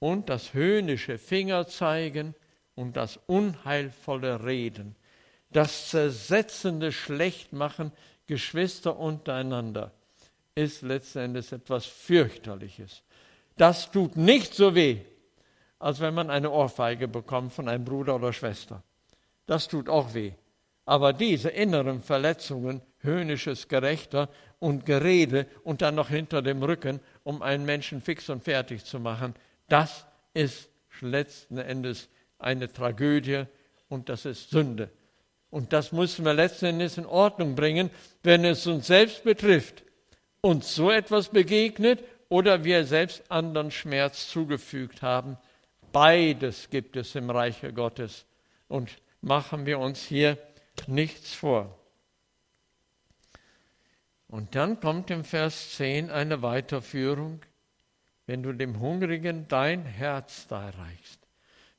Und 0.00 0.28
das 0.30 0.52
höhnische 0.52 1.16
Fingerzeigen 1.16 2.34
und 2.74 2.96
das 2.96 3.20
unheilvolle 3.28 4.44
Reden, 4.44 4.96
das 5.50 5.90
zersetzende 5.90 6.90
Schlechtmachen 6.90 7.92
Geschwister 8.26 8.98
untereinander 8.98 9.92
ist 10.56 10.82
letztendlich 10.82 11.52
etwas 11.52 11.86
fürchterliches. 11.86 13.04
Das 13.56 13.92
tut 13.92 14.16
nicht 14.16 14.54
so 14.54 14.74
weh, 14.74 15.02
als 15.78 16.00
wenn 16.00 16.14
man 16.14 16.30
eine 16.30 16.50
Ohrfeige 16.50 17.06
bekommt 17.06 17.52
von 17.52 17.68
einem 17.68 17.84
Bruder 17.84 18.16
oder 18.16 18.32
Schwester. 18.32 18.82
Das 19.46 19.68
tut 19.68 19.88
auch 19.88 20.14
weh. 20.14 20.32
Aber 20.84 21.12
diese 21.12 21.48
inneren 21.48 22.00
Verletzungen, 22.00 22.82
höhnisches 23.00 23.68
Gerechter 23.68 24.28
und 24.58 24.86
Gerede 24.86 25.46
und 25.64 25.82
dann 25.82 25.94
noch 25.94 26.08
hinter 26.08 26.42
dem 26.42 26.62
Rücken, 26.62 27.00
um 27.24 27.42
einen 27.42 27.64
Menschen 27.64 28.00
fix 28.00 28.28
und 28.28 28.44
fertig 28.44 28.84
zu 28.84 29.00
machen, 29.00 29.34
das 29.68 30.06
ist 30.34 30.68
letzten 31.00 31.58
Endes 31.58 32.08
eine 32.38 32.70
Tragödie 32.70 33.44
und 33.88 34.08
das 34.08 34.24
ist 34.24 34.50
Sünde. 34.50 34.90
Und 35.50 35.72
das 35.72 35.92
müssen 35.92 36.24
wir 36.24 36.32
letzten 36.32 36.66
Endes 36.66 36.96
in 36.96 37.06
Ordnung 37.06 37.54
bringen, 37.54 37.90
wenn 38.22 38.44
es 38.44 38.66
uns 38.66 38.86
selbst 38.86 39.22
betrifft, 39.24 39.82
uns 40.40 40.74
so 40.74 40.90
etwas 40.90 41.28
begegnet 41.28 42.02
oder 42.28 42.64
wir 42.64 42.84
selbst 42.84 43.22
anderen 43.30 43.70
Schmerz 43.70 44.28
zugefügt 44.28 45.02
haben. 45.02 45.36
Beides 45.92 46.70
gibt 46.70 46.96
es 46.96 47.14
im 47.14 47.28
Reiche 47.28 47.72
Gottes. 47.72 48.24
Und 48.68 48.90
machen 49.22 49.64
wir 49.64 49.78
uns 49.78 50.02
hier 50.02 50.36
nichts 50.86 51.32
vor. 51.32 51.78
Und 54.28 54.54
dann 54.54 54.80
kommt 54.80 55.10
im 55.10 55.24
Vers 55.24 55.76
10 55.76 56.10
eine 56.10 56.42
Weiterführung, 56.42 57.40
wenn 58.26 58.42
du 58.42 58.52
dem 58.52 58.80
Hungrigen 58.80 59.46
dein 59.48 59.84
Herz 59.84 60.46
da 60.48 60.70
reichst. 60.70 61.20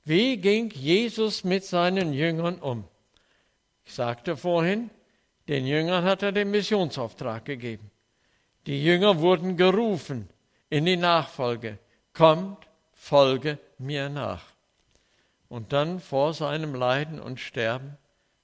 Wie 0.06 0.38
ging 0.38 0.70
Jesus 0.70 1.44
mit 1.44 1.64
seinen 1.64 2.14
Jüngern 2.14 2.60
um? 2.60 2.86
Ich 3.86 3.94
sagte 3.94 4.38
vorhin, 4.38 4.90
den 5.48 5.66
Jüngern 5.66 6.04
hat 6.04 6.24
er 6.24 6.32
den 6.32 6.52
Missionsauftrag 6.52 7.46
gegeben. 7.46 7.92
Die 8.66 8.84
Jünger 8.84 9.20
wurden 9.20 9.58
gerufen 9.58 10.30
in 10.70 10.86
die 10.86 10.98
Nachfolge. 10.98 11.80
Kommt, 12.14 12.68
folge 12.94 13.58
mir 13.78 14.10
nach. 14.10 14.53
Und 15.54 15.72
dann 15.72 16.00
vor 16.00 16.34
seinem 16.34 16.74
Leiden 16.74 17.20
und 17.20 17.40
Sterben, 17.40 17.96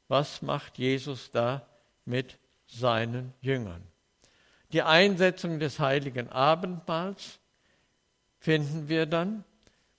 was 0.10 0.44
macht 0.44 0.78
Jesus 0.78 1.32
da 1.32 1.66
mit 2.06 2.38
seinen 2.68 3.34
Jüngern? 3.42 3.82
Die 4.74 4.84
Einsetzung 4.84 5.60
des 5.60 5.80
heiligen 5.80 6.30
Abendmahls 6.30 7.40
finden 8.38 8.90
wir 8.90 9.08
dann 9.08 9.44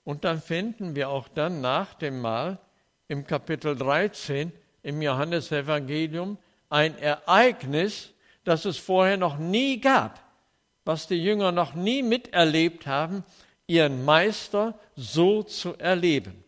und 0.05 0.23
dann 0.23 0.41
finden 0.41 0.95
wir 0.95 1.09
auch 1.09 1.27
dann 1.27 1.61
nach 1.61 1.95
dem 1.95 2.21
Mahl 2.21 2.61
im 3.09 3.27
Kapitel 3.27 3.75
13 3.77 4.53
im 4.85 5.03
Johannesevangelium 5.03 6.39
ein 6.69 6.97
Ereignis, 6.97 8.13
das 8.45 8.67
es 8.67 8.79
vorher 8.79 9.17
noch 9.17 9.37
nie 9.37 9.81
gab, 9.81 10.23
was 10.85 11.09
die 11.09 11.21
Jünger 11.21 11.51
noch 11.51 11.75
nie 11.75 12.05
miterlebt 12.05 12.87
haben, 12.87 13.25
ihren 13.67 14.05
Meister 14.05 14.79
so 14.95 15.43
zu 15.43 15.77
erleben. 15.77 16.45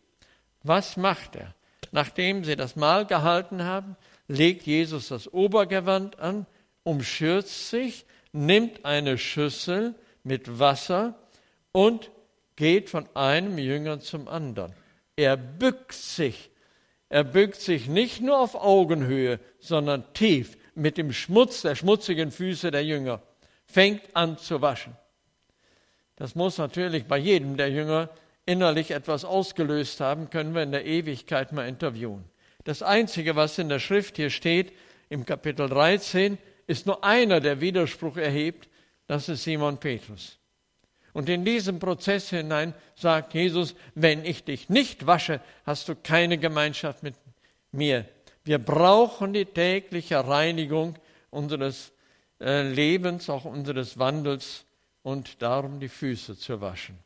Was 0.62 0.96
macht 0.96 1.37
er? 1.37 1.55
Nachdem 1.90 2.44
sie 2.44 2.57
das 2.57 2.77
Mahl 2.77 3.07
gehalten 3.07 3.64
haben, 3.64 3.96
legt 4.29 4.66
Jesus 4.66 5.09
das 5.09 5.33
Obergewand 5.33 6.18
an, 6.18 6.46
umschürzt 6.85 7.70
sich, 7.70 8.07
nimmt 8.33 8.85
eine 8.85 9.18
Schüssel 9.18 9.94
mit 10.25 10.59
Wasser 10.59 11.14
und 11.72 12.11
geht 12.57 12.90
von 12.90 13.09
einem 13.14 13.59
Jünger 13.59 14.01
zum 14.01 14.29
anderen. 14.29 14.72
Er 15.16 15.37
bückt 15.37 15.92
sich. 15.92 16.51
Er 17.09 17.25
bückt 17.25 17.61
sich 17.61 17.88
nicht 17.88 18.22
nur 18.22 18.38
auf 18.38 18.55
Augenhöhe, 18.55 19.38
sondern 19.59 20.05
tief 20.14 20.57
mit 20.75 20.96
dem 20.96 21.12
Schmutz 21.12 21.62
der 21.62 21.75
schmutzigen 21.75 22.31
Füße 22.31 22.70
der 22.70 22.85
Jünger. 22.85 23.20
Fängt 23.66 24.03
an 24.14 24.38
zu 24.38 24.62
waschen. 24.62 24.96
Das 26.16 26.35
muss 26.35 26.57
natürlich 26.57 27.05
bei 27.05 27.18
jedem 27.18 27.57
der 27.57 27.70
Jünger 27.70 28.09
innerlich 28.47 28.91
etwas 28.91 29.25
ausgelöst 29.25 30.01
haben, 30.01 30.31
können 30.31 30.55
wir 30.55 30.63
in 30.63 30.73
der 30.73 30.85
Ewigkeit 30.85 31.53
mal 31.53 31.69
interviewen. 31.69 32.25
Das 32.65 32.83
Einzige, 32.83 33.37
was 33.37 33.59
in 33.59 33.69
der 33.69 33.79
Schrift 33.79 34.17
hier 34.17 34.31
steht, 34.31 34.73
im 35.09 35.25
Kapitel 35.27 35.69
13, 35.69 36.39
ist 36.67 36.87
nur 36.87 37.03
einer, 37.05 37.41
der 37.41 37.61
Widerspruch 37.61 38.17
erhebt, 38.17 38.69
das 39.07 39.29
ist 39.29 39.45
Simon 39.45 39.79
Petrus. 39.79 40.39
Und 41.13 41.29
in 41.29 41.45
diesem 41.45 41.79
Prozess 41.79 42.31
hinein 42.31 42.73
sagt 42.95 43.35
Jesus, 43.35 43.75
wenn 43.95 44.25
ich 44.25 44.45
dich 44.45 44.69
nicht 44.69 45.07
wasche, 45.07 45.41
hast 45.67 45.89
du 45.89 45.95
keine 45.95 46.39
Gemeinschaft 46.39 47.03
mit 47.03 47.15
mir. 47.71 48.07
Wir 48.45 48.59
brauchen 48.59 49.33
die 49.33 49.45
tägliche 49.45 50.27
Reinigung 50.27 50.99
unseres 51.31 51.93
äh, 52.41 52.63
Lebens, 52.63 53.29
auch 53.29 53.45
unseres 53.45 53.99
Wandels 53.99 54.65
und 55.03 55.43
darum 55.43 55.81
die 55.81 55.89
Füße 55.89 56.39
zu 56.39 56.61
waschen. 56.61 56.99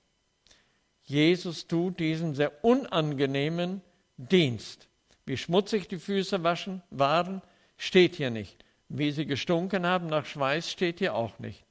Jesus 1.06 1.66
tut 1.66 2.00
diesen 2.00 2.34
sehr 2.34 2.64
unangenehmen 2.64 3.80
Dienst. 4.16 4.88
Wie 5.24 5.36
schmutzig 5.36 5.88
die 5.88 5.98
Füße 5.98 6.42
waschen 6.42 6.82
waren, 6.90 7.42
steht 7.76 8.16
hier 8.16 8.30
nicht. 8.30 8.64
Wie 8.88 9.10
sie 9.12 9.26
gestunken 9.26 9.86
haben 9.86 10.08
nach 10.08 10.26
Schweiß, 10.26 10.70
steht 10.70 10.98
hier 10.98 11.14
auch 11.14 11.38
nicht. 11.38 11.64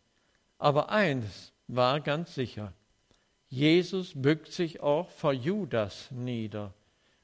Aber 0.58 0.90
eins 0.90 1.54
war 1.68 2.00
ganz 2.00 2.34
sicher. 2.36 2.74
Jesus 3.50 4.14
bückt 4.16 4.52
sich 4.52 4.80
auch 4.80 5.10
vor 5.10 5.34
Judas 5.34 6.10
nieder 6.12 6.74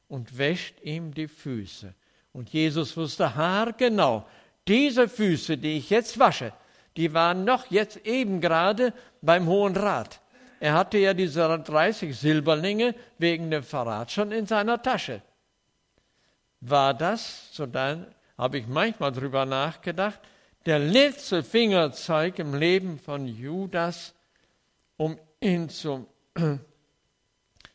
und 0.07 0.37
wäscht 0.37 0.81
ihm 0.81 1.13
die 1.13 1.27
Füße. 1.27 1.93
Und 2.33 2.49
Jesus 2.49 2.95
wusste 2.95 3.35
haargenau, 3.35 4.25
diese 4.67 5.09
Füße, 5.09 5.57
die 5.57 5.77
ich 5.77 5.89
jetzt 5.89 6.19
wasche, 6.19 6.53
die 6.97 7.13
waren 7.13 7.45
noch 7.45 7.71
jetzt 7.71 8.05
eben 8.05 8.41
gerade 8.41 8.93
beim 9.21 9.47
Hohen 9.47 9.75
Rat. 9.75 10.21
Er 10.61 10.75
hatte 10.75 10.99
ja 10.99 11.15
diese 11.15 11.41
30 11.41 12.15
Silberlinge 12.15 12.93
wegen 13.17 13.49
dem 13.49 13.63
Verrat 13.63 14.11
schon 14.11 14.31
in 14.31 14.45
seiner 14.45 14.79
Tasche. 14.79 15.23
War 16.59 16.93
das, 16.93 17.49
so 17.51 17.65
dann 17.65 18.05
habe 18.37 18.59
ich 18.59 18.67
manchmal 18.67 19.11
drüber 19.11 19.47
nachgedacht, 19.47 20.19
der 20.67 20.77
letzte 20.77 21.41
Fingerzeig 21.41 22.37
im 22.37 22.53
Leben 22.53 22.99
von 22.99 23.25
Judas, 23.25 24.13
um 24.97 25.17
ihn 25.39 25.67
zum, 25.69 26.05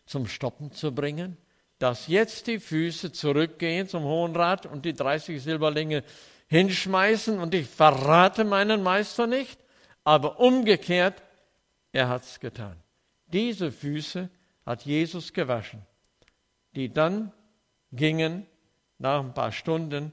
zum 0.06 0.28
Stoppen 0.28 0.70
zu 0.70 0.94
bringen, 0.94 1.36
dass 1.80 2.06
jetzt 2.06 2.46
die 2.46 2.60
Füße 2.60 3.10
zurückgehen 3.10 3.88
zum 3.88 4.04
Hohen 4.04 4.36
Rat 4.36 4.64
und 4.64 4.84
die 4.84 4.94
30 4.94 5.42
Silberlinge 5.42 6.04
hinschmeißen 6.46 7.40
und 7.40 7.52
ich 7.52 7.66
verrate 7.66 8.44
meinen 8.44 8.84
Meister 8.84 9.26
nicht, 9.26 9.58
aber 10.04 10.38
umgekehrt, 10.38 11.20
er 11.96 12.08
hat 12.10 12.24
es 12.24 12.38
getan. 12.38 12.76
Diese 13.28 13.72
Füße 13.72 14.28
hat 14.66 14.84
Jesus 14.84 15.32
gewaschen, 15.32 15.80
die 16.74 16.92
dann 16.92 17.32
gingen 17.90 18.46
nach 18.98 19.20
ein 19.20 19.32
paar 19.32 19.50
Stunden, 19.50 20.12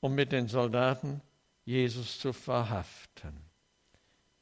um 0.00 0.14
mit 0.14 0.30
den 0.30 0.46
Soldaten 0.46 1.20
Jesus 1.64 2.20
zu 2.20 2.32
verhaften. 2.32 3.36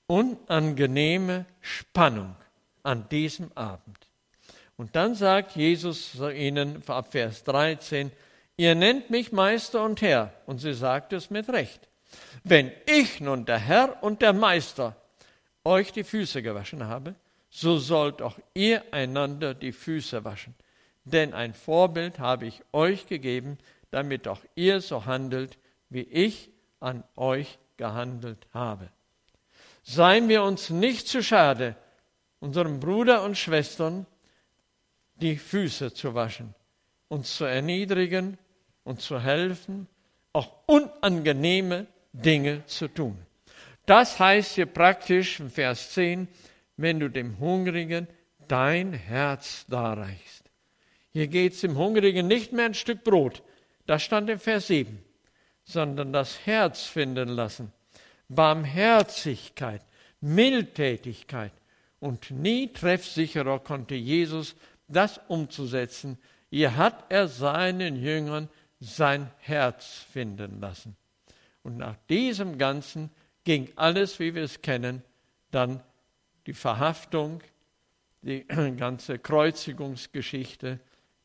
Unangenehme 0.06 1.46
Spannung 1.62 2.36
an 2.82 3.08
diesem 3.08 3.50
Abend. 3.54 3.98
Und 4.76 4.94
dann 4.94 5.14
sagt 5.14 5.56
Jesus 5.56 6.12
zu 6.12 6.28
ihnen 6.30 6.82
ab 6.86 7.12
Vers 7.12 7.44
13, 7.44 8.12
ihr 8.58 8.74
nennt 8.74 9.08
mich 9.08 9.32
Meister 9.32 9.82
und 9.84 10.02
Herr, 10.02 10.34
und 10.44 10.58
sie 10.58 10.74
sagt 10.74 11.14
es 11.14 11.30
mit 11.30 11.48
Recht. 11.48 11.88
Wenn 12.42 12.70
ich 12.84 13.20
nun 13.20 13.46
der 13.46 13.58
Herr 13.58 14.02
und 14.02 14.20
der 14.20 14.34
Meister 14.34 14.94
euch 15.64 15.92
die 15.92 16.04
Füße 16.04 16.42
gewaschen 16.42 16.84
habe, 16.84 17.14
so 17.50 17.78
sollt 17.78 18.20
auch 18.22 18.38
ihr 18.54 18.82
einander 18.92 19.54
die 19.54 19.72
Füße 19.72 20.24
waschen. 20.24 20.54
Denn 21.04 21.34
ein 21.34 21.54
Vorbild 21.54 22.18
habe 22.18 22.46
ich 22.46 22.62
euch 22.72 23.06
gegeben, 23.06 23.58
damit 23.90 24.26
auch 24.26 24.40
ihr 24.54 24.80
so 24.80 25.04
handelt, 25.04 25.58
wie 25.88 26.02
ich 26.02 26.50
an 26.80 27.04
euch 27.16 27.58
gehandelt 27.76 28.46
habe. 28.52 28.90
Seien 29.82 30.28
wir 30.28 30.42
uns 30.42 30.70
nicht 30.70 31.06
zu 31.06 31.22
schade, 31.22 31.76
unseren 32.40 32.80
Bruder 32.80 33.22
und 33.22 33.36
Schwestern 33.36 34.06
die 35.16 35.36
Füße 35.36 35.92
zu 35.92 36.14
waschen, 36.14 36.54
uns 37.08 37.36
zu 37.36 37.44
erniedrigen 37.44 38.38
und 38.82 39.00
zu 39.00 39.20
helfen, 39.20 39.86
auch 40.32 40.50
unangenehme 40.66 41.86
Dinge 42.12 42.64
zu 42.66 42.88
tun. 42.88 43.16
Das 43.86 44.18
heißt 44.18 44.54
hier 44.54 44.66
praktisch 44.66 45.40
in 45.40 45.50
Vers 45.50 45.92
10, 45.92 46.28
wenn 46.76 47.00
du 47.00 47.08
dem 47.08 47.38
Hungrigen 47.38 48.08
dein 48.48 48.92
Herz 48.92 49.66
darreichst. 49.68 50.50
Hier 51.12 51.28
geht 51.28 51.52
es 51.52 51.60
dem 51.60 51.76
Hungrigen 51.76 52.26
nicht 52.26 52.52
mehr 52.52 52.66
ein 52.66 52.74
Stück 52.74 53.04
Brot, 53.04 53.42
das 53.86 54.02
stand 54.02 54.30
in 54.30 54.38
Vers 54.38 54.66
7, 54.68 55.02
sondern 55.64 56.12
das 56.12 56.46
Herz 56.46 56.84
finden 56.84 57.28
lassen, 57.28 57.72
Barmherzigkeit, 58.28 59.82
Mildtätigkeit. 60.20 61.52
Und 62.00 62.30
nie 62.30 62.72
treffsicherer 62.72 63.60
konnte 63.60 63.94
Jesus 63.94 64.56
das 64.88 65.20
umzusetzen. 65.28 66.18
Hier 66.50 66.76
hat 66.76 67.04
er 67.08 67.28
seinen 67.28 67.96
Jüngern 67.96 68.48
sein 68.80 69.30
Herz 69.38 70.04
finden 70.12 70.60
lassen. 70.60 70.96
Und 71.62 71.78
nach 71.78 71.96
diesem 72.10 72.58
Ganzen 72.58 73.10
ging 73.44 73.70
alles, 73.76 74.18
wie 74.18 74.34
wir 74.34 74.42
es 74.42 74.60
kennen, 74.62 75.02
dann 75.50 75.82
die 76.46 76.54
Verhaftung, 76.54 77.42
die 78.22 78.44
ganze 78.76 79.18
Kreuzigungsgeschichte 79.18 80.80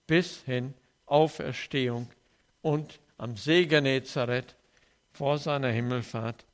bis 0.06 0.44
hin 0.44 0.74
Auferstehung 1.06 2.10
und 2.62 3.00
am 3.18 3.36
See 3.36 3.66
Genezareth 3.66 4.56
vor 5.12 5.38
seiner 5.38 5.70
Himmelfahrt 5.70 6.46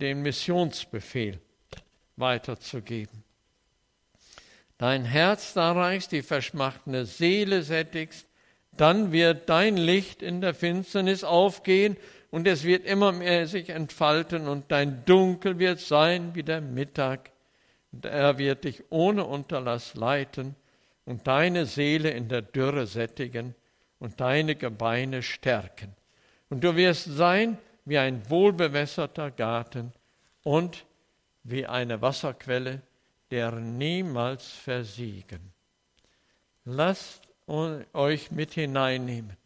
den 0.00 0.22
Missionsbefehl 0.22 1.40
weiterzugeben. 2.16 3.24
Dein 4.78 5.04
Herz 5.04 5.54
darreichst, 5.54 6.12
die 6.12 6.22
verschmachtende 6.22 7.06
Seele 7.06 7.62
sättigst, 7.62 8.26
dann 8.76 9.12
wird 9.12 9.48
dein 9.48 9.76
Licht 9.76 10.22
in 10.22 10.40
der 10.40 10.54
Finsternis 10.54 11.24
aufgehen 11.24 11.96
und 12.30 12.46
es 12.46 12.64
wird 12.64 12.86
immer 12.86 13.12
mehr 13.12 13.46
sich 13.46 13.68
entfalten 13.68 14.48
und 14.48 14.72
dein 14.72 15.04
Dunkel 15.04 15.58
wird 15.58 15.80
sein 15.80 16.34
wie 16.34 16.42
der 16.42 16.60
Mittag. 16.60 17.30
Und 17.92 18.06
er 18.06 18.38
wird 18.38 18.64
dich 18.64 18.84
ohne 18.88 19.24
Unterlass 19.24 19.94
leiten 19.94 20.56
und 21.04 21.26
deine 21.26 21.66
Seele 21.66 22.10
in 22.10 22.28
der 22.28 22.40
Dürre 22.40 22.86
sättigen 22.86 23.54
und 23.98 24.20
deine 24.20 24.56
Gebeine 24.56 25.22
stärken. 25.22 25.94
Und 26.48 26.64
du 26.64 26.74
wirst 26.74 27.04
sein 27.04 27.58
wie 27.84 27.98
ein 27.98 28.28
wohlbewässerter 28.30 29.30
Garten 29.30 29.92
und 30.42 30.86
wie 31.44 31.66
eine 31.66 32.00
Wasserquelle, 32.00 32.80
deren 33.30 33.76
niemals 33.76 34.50
versiegen. 34.50 35.52
Lasst 36.64 37.31
euch 37.92 38.30
mit 38.30 38.52
hineinnehmen 38.52 39.36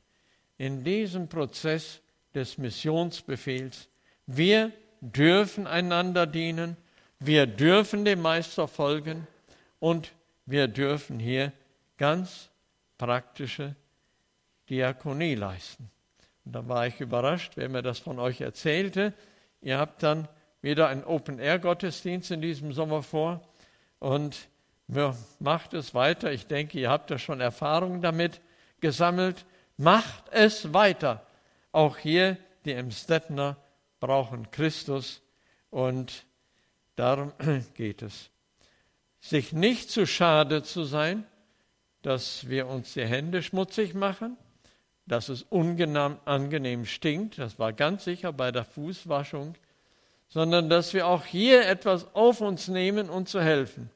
in 0.58 0.84
diesen 0.84 1.28
Prozess 1.28 2.00
des 2.34 2.58
Missionsbefehls. 2.58 3.88
Wir 4.26 4.72
dürfen 5.00 5.66
einander 5.66 6.26
dienen 6.26 6.76
wir 7.18 7.46
dürfen 7.46 8.04
dem 8.04 8.20
Meister 8.20 8.68
folgen 8.68 9.26
und 9.80 10.12
wir 10.44 10.68
dürfen 10.68 11.18
hier 11.18 11.52
ganz 11.96 12.50
praktische 12.98 13.74
Diakonie 14.68 15.34
leisten. 15.34 15.90
Und 16.44 16.52
da 16.52 16.68
war 16.68 16.86
ich 16.86 17.00
überrascht, 17.00 17.52
wer 17.56 17.68
mir 17.68 17.82
das 17.82 17.98
von 17.98 18.18
euch 18.18 18.42
erzählte. 18.42 19.14
Ihr 19.62 19.78
habt 19.78 20.02
dann 20.02 20.28
wieder 20.60 20.88
einen 20.88 21.04
Open-Air-Gottesdienst 21.04 22.30
in 22.30 22.42
diesem 22.42 22.72
Sommer 22.72 23.02
vor 23.02 23.40
und 23.98 24.48
macht 24.88 25.74
es 25.74 25.94
weiter. 25.94 26.32
Ich 26.32 26.46
denke, 26.46 26.78
ihr 26.78 26.90
habt 26.90 27.10
ja 27.10 27.18
schon 27.18 27.40
Erfahrungen 27.40 28.02
damit 28.02 28.40
gesammelt. 28.80 29.44
Macht 29.76 30.24
es 30.30 30.72
weiter. 30.72 31.26
Auch 31.72 31.98
hier, 31.98 32.36
die 32.64 32.72
Emstettener 32.72 33.56
brauchen 34.00 34.50
Christus 34.50 35.22
und 35.70 36.26
darum 36.94 37.32
geht 37.74 38.02
es. 38.02 38.30
Sich 39.20 39.52
nicht 39.52 39.90
zu 39.90 40.06
schade 40.06 40.62
zu 40.62 40.84
sein, 40.84 41.26
dass 42.02 42.48
wir 42.48 42.68
uns 42.68 42.92
die 42.94 43.04
Hände 43.04 43.42
schmutzig 43.42 43.94
machen, 43.94 44.36
dass 45.06 45.28
es 45.28 45.42
unangenehm 45.42 46.86
stinkt, 46.86 47.38
das 47.38 47.58
war 47.58 47.72
ganz 47.72 48.04
sicher 48.04 48.32
bei 48.32 48.52
der 48.52 48.64
Fußwaschung, 48.64 49.54
sondern 50.28 50.68
dass 50.68 50.94
wir 50.94 51.06
auch 51.06 51.24
hier 51.24 51.66
etwas 51.66 52.14
auf 52.14 52.40
uns 52.40 52.68
nehmen, 52.68 53.08
um 53.08 53.26
zu 53.26 53.40
helfen. 53.40 53.90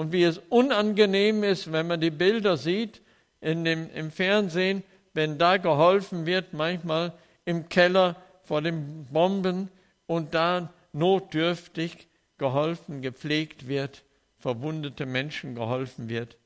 Und 0.00 0.12
wie 0.12 0.22
es 0.22 0.38
unangenehm 0.48 1.44
ist, 1.44 1.72
wenn 1.72 1.86
man 1.86 2.00
die 2.00 2.10
Bilder 2.10 2.56
sieht 2.56 3.02
in 3.42 3.64
dem, 3.64 3.90
im 3.94 4.10
Fernsehen, 4.10 4.82
wenn 5.12 5.36
da 5.36 5.58
geholfen 5.58 6.24
wird, 6.24 6.54
manchmal 6.54 7.12
im 7.44 7.68
Keller 7.68 8.16
vor 8.42 8.62
den 8.62 9.04
Bomben 9.12 9.68
und 10.06 10.32
da 10.32 10.72
notdürftig 10.94 12.08
geholfen, 12.38 13.02
gepflegt 13.02 13.68
wird, 13.68 14.02
verwundete 14.38 15.04
Menschen 15.04 15.54
geholfen 15.54 16.08
wird. 16.08 16.38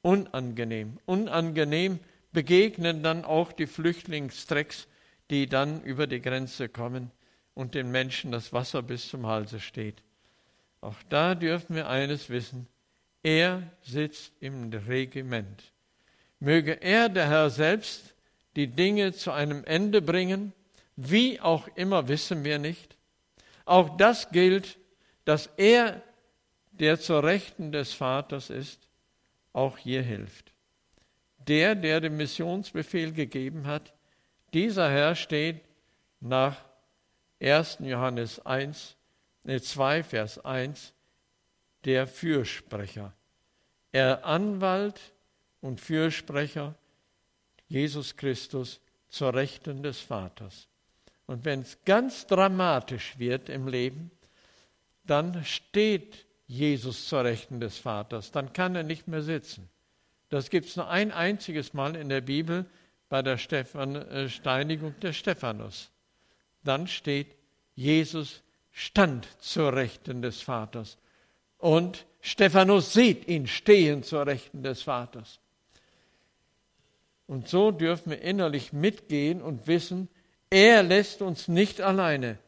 Unangenehm. 0.00 0.96
Unangenehm 1.04 2.00
begegnen 2.32 3.02
dann 3.02 3.26
auch 3.26 3.52
die 3.52 3.66
Flüchtlingstrecks, 3.66 4.88
die 5.28 5.46
dann 5.46 5.82
über 5.82 6.06
die 6.06 6.22
Grenze 6.22 6.70
kommen 6.70 7.10
und 7.52 7.74
den 7.74 7.90
Menschen 7.90 8.32
das 8.32 8.54
Wasser 8.54 8.80
bis 8.80 9.06
zum 9.06 9.26
Halse 9.26 9.60
steht. 9.60 10.02
Auch 10.80 10.96
da 11.10 11.34
dürfen 11.34 11.76
wir 11.76 11.90
eines 11.90 12.30
wissen, 12.30 12.66
er 13.26 13.64
sitzt 13.82 14.32
im 14.38 14.72
Regiment. 14.72 15.72
Möge 16.38 16.80
er, 16.80 17.08
der 17.08 17.28
Herr 17.28 17.50
selbst, 17.50 18.14
die 18.54 18.68
Dinge 18.68 19.12
zu 19.14 19.32
einem 19.32 19.64
Ende 19.64 20.00
bringen, 20.00 20.52
wie 20.94 21.40
auch 21.40 21.66
immer 21.74 22.06
wissen 22.06 22.44
wir 22.44 22.60
nicht. 22.60 22.96
Auch 23.64 23.96
das 23.96 24.30
gilt, 24.30 24.78
dass 25.24 25.50
er, 25.56 26.02
der 26.70 27.00
zur 27.00 27.24
Rechten 27.24 27.72
des 27.72 27.92
Vaters 27.92 28.48
ist, 28.48 28.88
auch 29.52 29.76
hier 29.76 30.02
hilft. 30.02 30.52
Der, 31.48 31.74
der 31.74 32.00
den 32.00 32.16
Missionsbefehl 32.16 33.12
gegeben 33.12 33.66
hat, 33.66 33.92
dieser 34.54 34.88
Herr 34.88 35.16
steht 35.16 35.62
nach 36.20 36.64
1. 37.40 37.78
Johannes 37.80 38.38
1, 38.46 38.96
2, 39.44 40.04
Vers 40.04 40.44
1, 40.44 40.92
der 41.86 42.06
Fürsprecher. 42.06 43.14
Er 43.92 44.26
Anwalt 44.26 45.00
und 45.60 45.80
Fürsprecher 45.80 46.74
Jesus 47.68 48.16
Christus 48.16 48.80
zur 49.08 49.32
Rechten 49.32 49.82
des 49.82 50.00
Vaters. 50.00 50.68
Und 51.26 51.44
wenn 51.44 51.60
es 51.60 51.78
ganz 51.84 52.26
dramatisch 52.26 53.18
wird 53.18 53.48
im 53.48 53.68
Leben, 53.68 54.10
dann 55.04 55.44
steht 55.44 56.26
Jesus 56.46 57.08
zur 57.08 57.24
Rechten 57.24 57.60
des 57.60 57.78
Vaters. 57.78 58.32
Dann 58.32 58.52
kann 58.52 58.76
er 58.76 58.82
nicht 58.82 59.08
mehr 59.08 59.22
sitzen. 59.22 59.68
Das 60.28 60.50
gibt 60.50 60.66
es 60.66 60.76
nur 60.76 60.88
ein 60.88 61.12
einziges 61.12 61.72
Mal 61.72 61.96
in 61.96 62.08
der 62.08 62.20
Bibel 62.20 62.66
bei 63.08 63.22
der 63.22 63.38
Stephan, 63.38 63.94
äh, 63.94 64.28
Steinigung 64.28 64.98
des 65.00 65.16
Stephanus. 65.16 65.90
Dann 66.64 66.88
steht, 66.88 67.36
Jesus 67.76 68.42
stand 68.72 69.28
zur 69.40 69.72
Rechten 69.72 70.22
des 70.22 70.42
Vaters. 70.42 70.98
Und 71.66 72.06
Stephanus 72.20 72.92
sieht 72.92 73.26
ihn 73.26 73.48
stehen 73.48 74.04
zur 74.04 74.24
Rechten 74.24 74.62
des 74.62 74.82
Vaters. 74.82 75.40
Und 77.26 77.48
so 77.48 77.72
dürfen 77.72 78.10
wir 78.10 78.22
innerlich 78.22 78.72
mitgehen 78.72 79.42
und 79.42 79.66
wissen, 79.66 80.08
er 80.48 80.84
lässt 80.84 81.22
uns 81.22 81.48
nicht 81.48 81.80
alleine. 81.80 82.38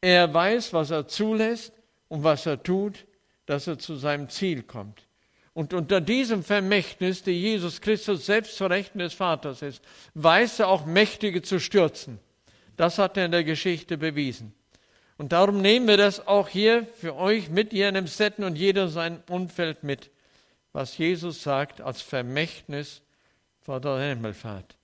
Er 0.00 0.34
weiß, 0.34 0.72
was 0.72 0.90
er 0.90 1.06
zulässt 1.06 1.74
und 2.08 2.24
was 2.24 2.44
er 2.44 2.60
tut, 2.60 3.06
dass 3.46 3.68
er 3.68 3.78
zu 3.78 3.94
seinem 3.94 4.28
Ziel 4.30 4.64
kommt. 4.64 5.06
Und 5.54 5.72
unter 5.72 6.00
diesem 6.00 6.42
Vermächtnis, 6.42 7.22
die 7.22 7.40
Jesus 7.40 7.80
Christus 7.80 8.26
selbst 8.26 8.56
zur 8.56 8.70
Rechten 8.70 8.98
des 8.98 9.14
Vaters 9.14 9.62
ist, 9.62 9.80
weiß 10.14 10.58
er 10.58 10.66
auch 10.70 10.86
Mächtige 10.86 11.40
zu 11.40 11.60
stürzen. 11.60 12.18
Das 12.76 12.98
hat 12.98 13.16
er 13.16 13.26
in 13.26 13.30
der 13.30 13.44
Geschichte 13.44 13.96
bewiesen. 13.96 14.52
Und 15.18 15.32
darum 15.32 15.62
nehmen 15.62 15.88
wir 15.88 15.96
das 15.96 16.26
auch 16.26 16.48
hier 16.48 16.86
für 16.94 17.16
euch 17.16 17.48
mit 17.48 17.72
ihr 17.72 17.88
in 17.88 17.96
einem 17.96 18.06
Setten 18.06 18.44
und 18.44 18.56
jeder 18.56 18.88
sein 18.88 19.22
Umfeld 19.28 19.82
mit, 19.82 20.10
was 20.72 20.98
Jesus 20.98 21.42
sagt 21.42 21.80
als 21.80 22.02
Vermächtnis 22.02 23.02
vor 23.60 23.80
der 23.80 23.98
Himmelfahrt. 23.98 24.76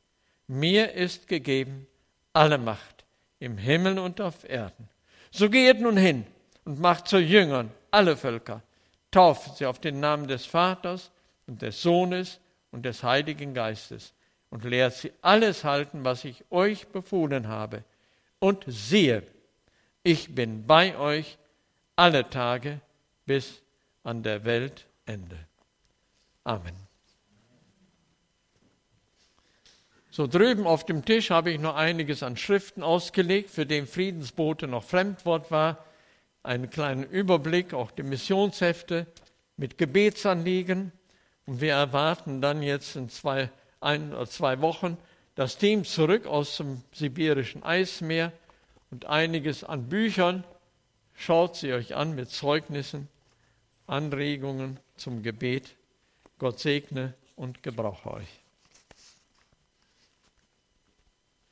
Mir 0.47 0.93
ist 0.93 1.29
gegeben 1.29 1.87
alle 2.33 2.59
Macht 2.59 3.05
im 3.41 3.59
Himmel 3.59 3.99
und 3.99 4.21
auf 4.21 4.49
Erden. 4.49 4.89
So 5.31 5.51
geht 5.51 5.81
nun 5.81 5.97
hin 5.97 6.27
und 6.65 6.81
macht 6.81 7.09
zu 7.09 7.19
Jüngern 7.19 7.71
alle 7.91 8.17
Völker, 8.17 8.63
tauft 9.11 9.59
sie 9.59 9.67
auf 9.67 9.81
den 9.81 10.01
Namen 10.01 10.29
des 10.29 10.47
Vaters 10.47 11.11
und 11.47 11.61
des 11.61 11.83
Sohnes 11.83 12.41
und 12.71 12.85
des 12.87 13.03
Heiligen 13.03 13.53
Geistes 13.53 14.15
und 14.51 14.65
lehrt 14.65 14.95
sie 14.95 15.13
alles 15.23 15.65
halten, 15.65 16.05
was 16.05 16.25
ich 16.25 16.45
euch 16.51 16.89
befohlen 16.89 17.49
habe. 17.49 17.85
Und 18.39 18.65
siehe, 18.67 19.23
ich 20.03 20.35
bin 20.35 20.67
bei 20.67 20.97
euch 20.97 21.39
alle 21.97 22.29
Tage 22.29 22.81
bis 23.27 23.63
an 24.03 24.23
der 24.23 24.45
Weltende. 24.45 25.39
Amen. 26.45 26.75
So 30.11 30.27
drüben 30.27 30.67
auf 30.67 30.85
dem 30.85 31.05
Tisch 31.05 31.31
habe 31.31 31.51
ich 31.51 31.59
noch 31.59 31.75
einiges 31.75 32.23
an 32.23 32.37
Schriften 32.37 32.83
ausgelegt, 32.83 33.49
für 33.49 33.65
den 33.65 33.87
Friedensbote 33.87 34.67
noch 34.67 34.85
Fremdwort 34.85 35.51
war. 35.51 35.85
Einen 36.43 36.69
kleinen 36.69 37.05
Überblick, 37.05 37.73
auch 37.73 37.91
die 37.93 38.03
Missionshefte 38.03 39.07
mit 39.57 39.79
Gebetsanliegen. 39.79 40.93
Und 41.47 41.61
wir 41.61 41.75
erwarten 41.75 42.43
dann 42.43 42.63
jetzt 42.63 42.97
in 42.97 43.09
zwei, 43.09 43.51
ein 43.81 44.13
oder 44.13 44.27
zwei 44.27 44.61
Wochen 44.61 44.99
das 45.35 45.57
Team 45.57 45.85
zurück 45.85 46.27
aus 46.27 46.59
dem 46.59 46.83
sibirischen 46.93 47.63
Eismeer 47.63 48.33
und 48.93 49.07
einiges 49.07 49.65
an 49.65 49.89
Büchern. 49.89 50.45
Schaut 51.15 51.57
sie 51.57 51.73
euch 51.73 51.97
an 51.97 52.15
mit 52.15 52.31
Zeugnissen, 52.31 53.09
Anregungen 53.87 54.79
zum 54.97 55.23
Gebet. 55.23 55.75
Gott 56.39 56.61
segne 56.61 57.15
und 57.35 57.63
gebrauche 57.63 58.13
euch. 58.13 58.42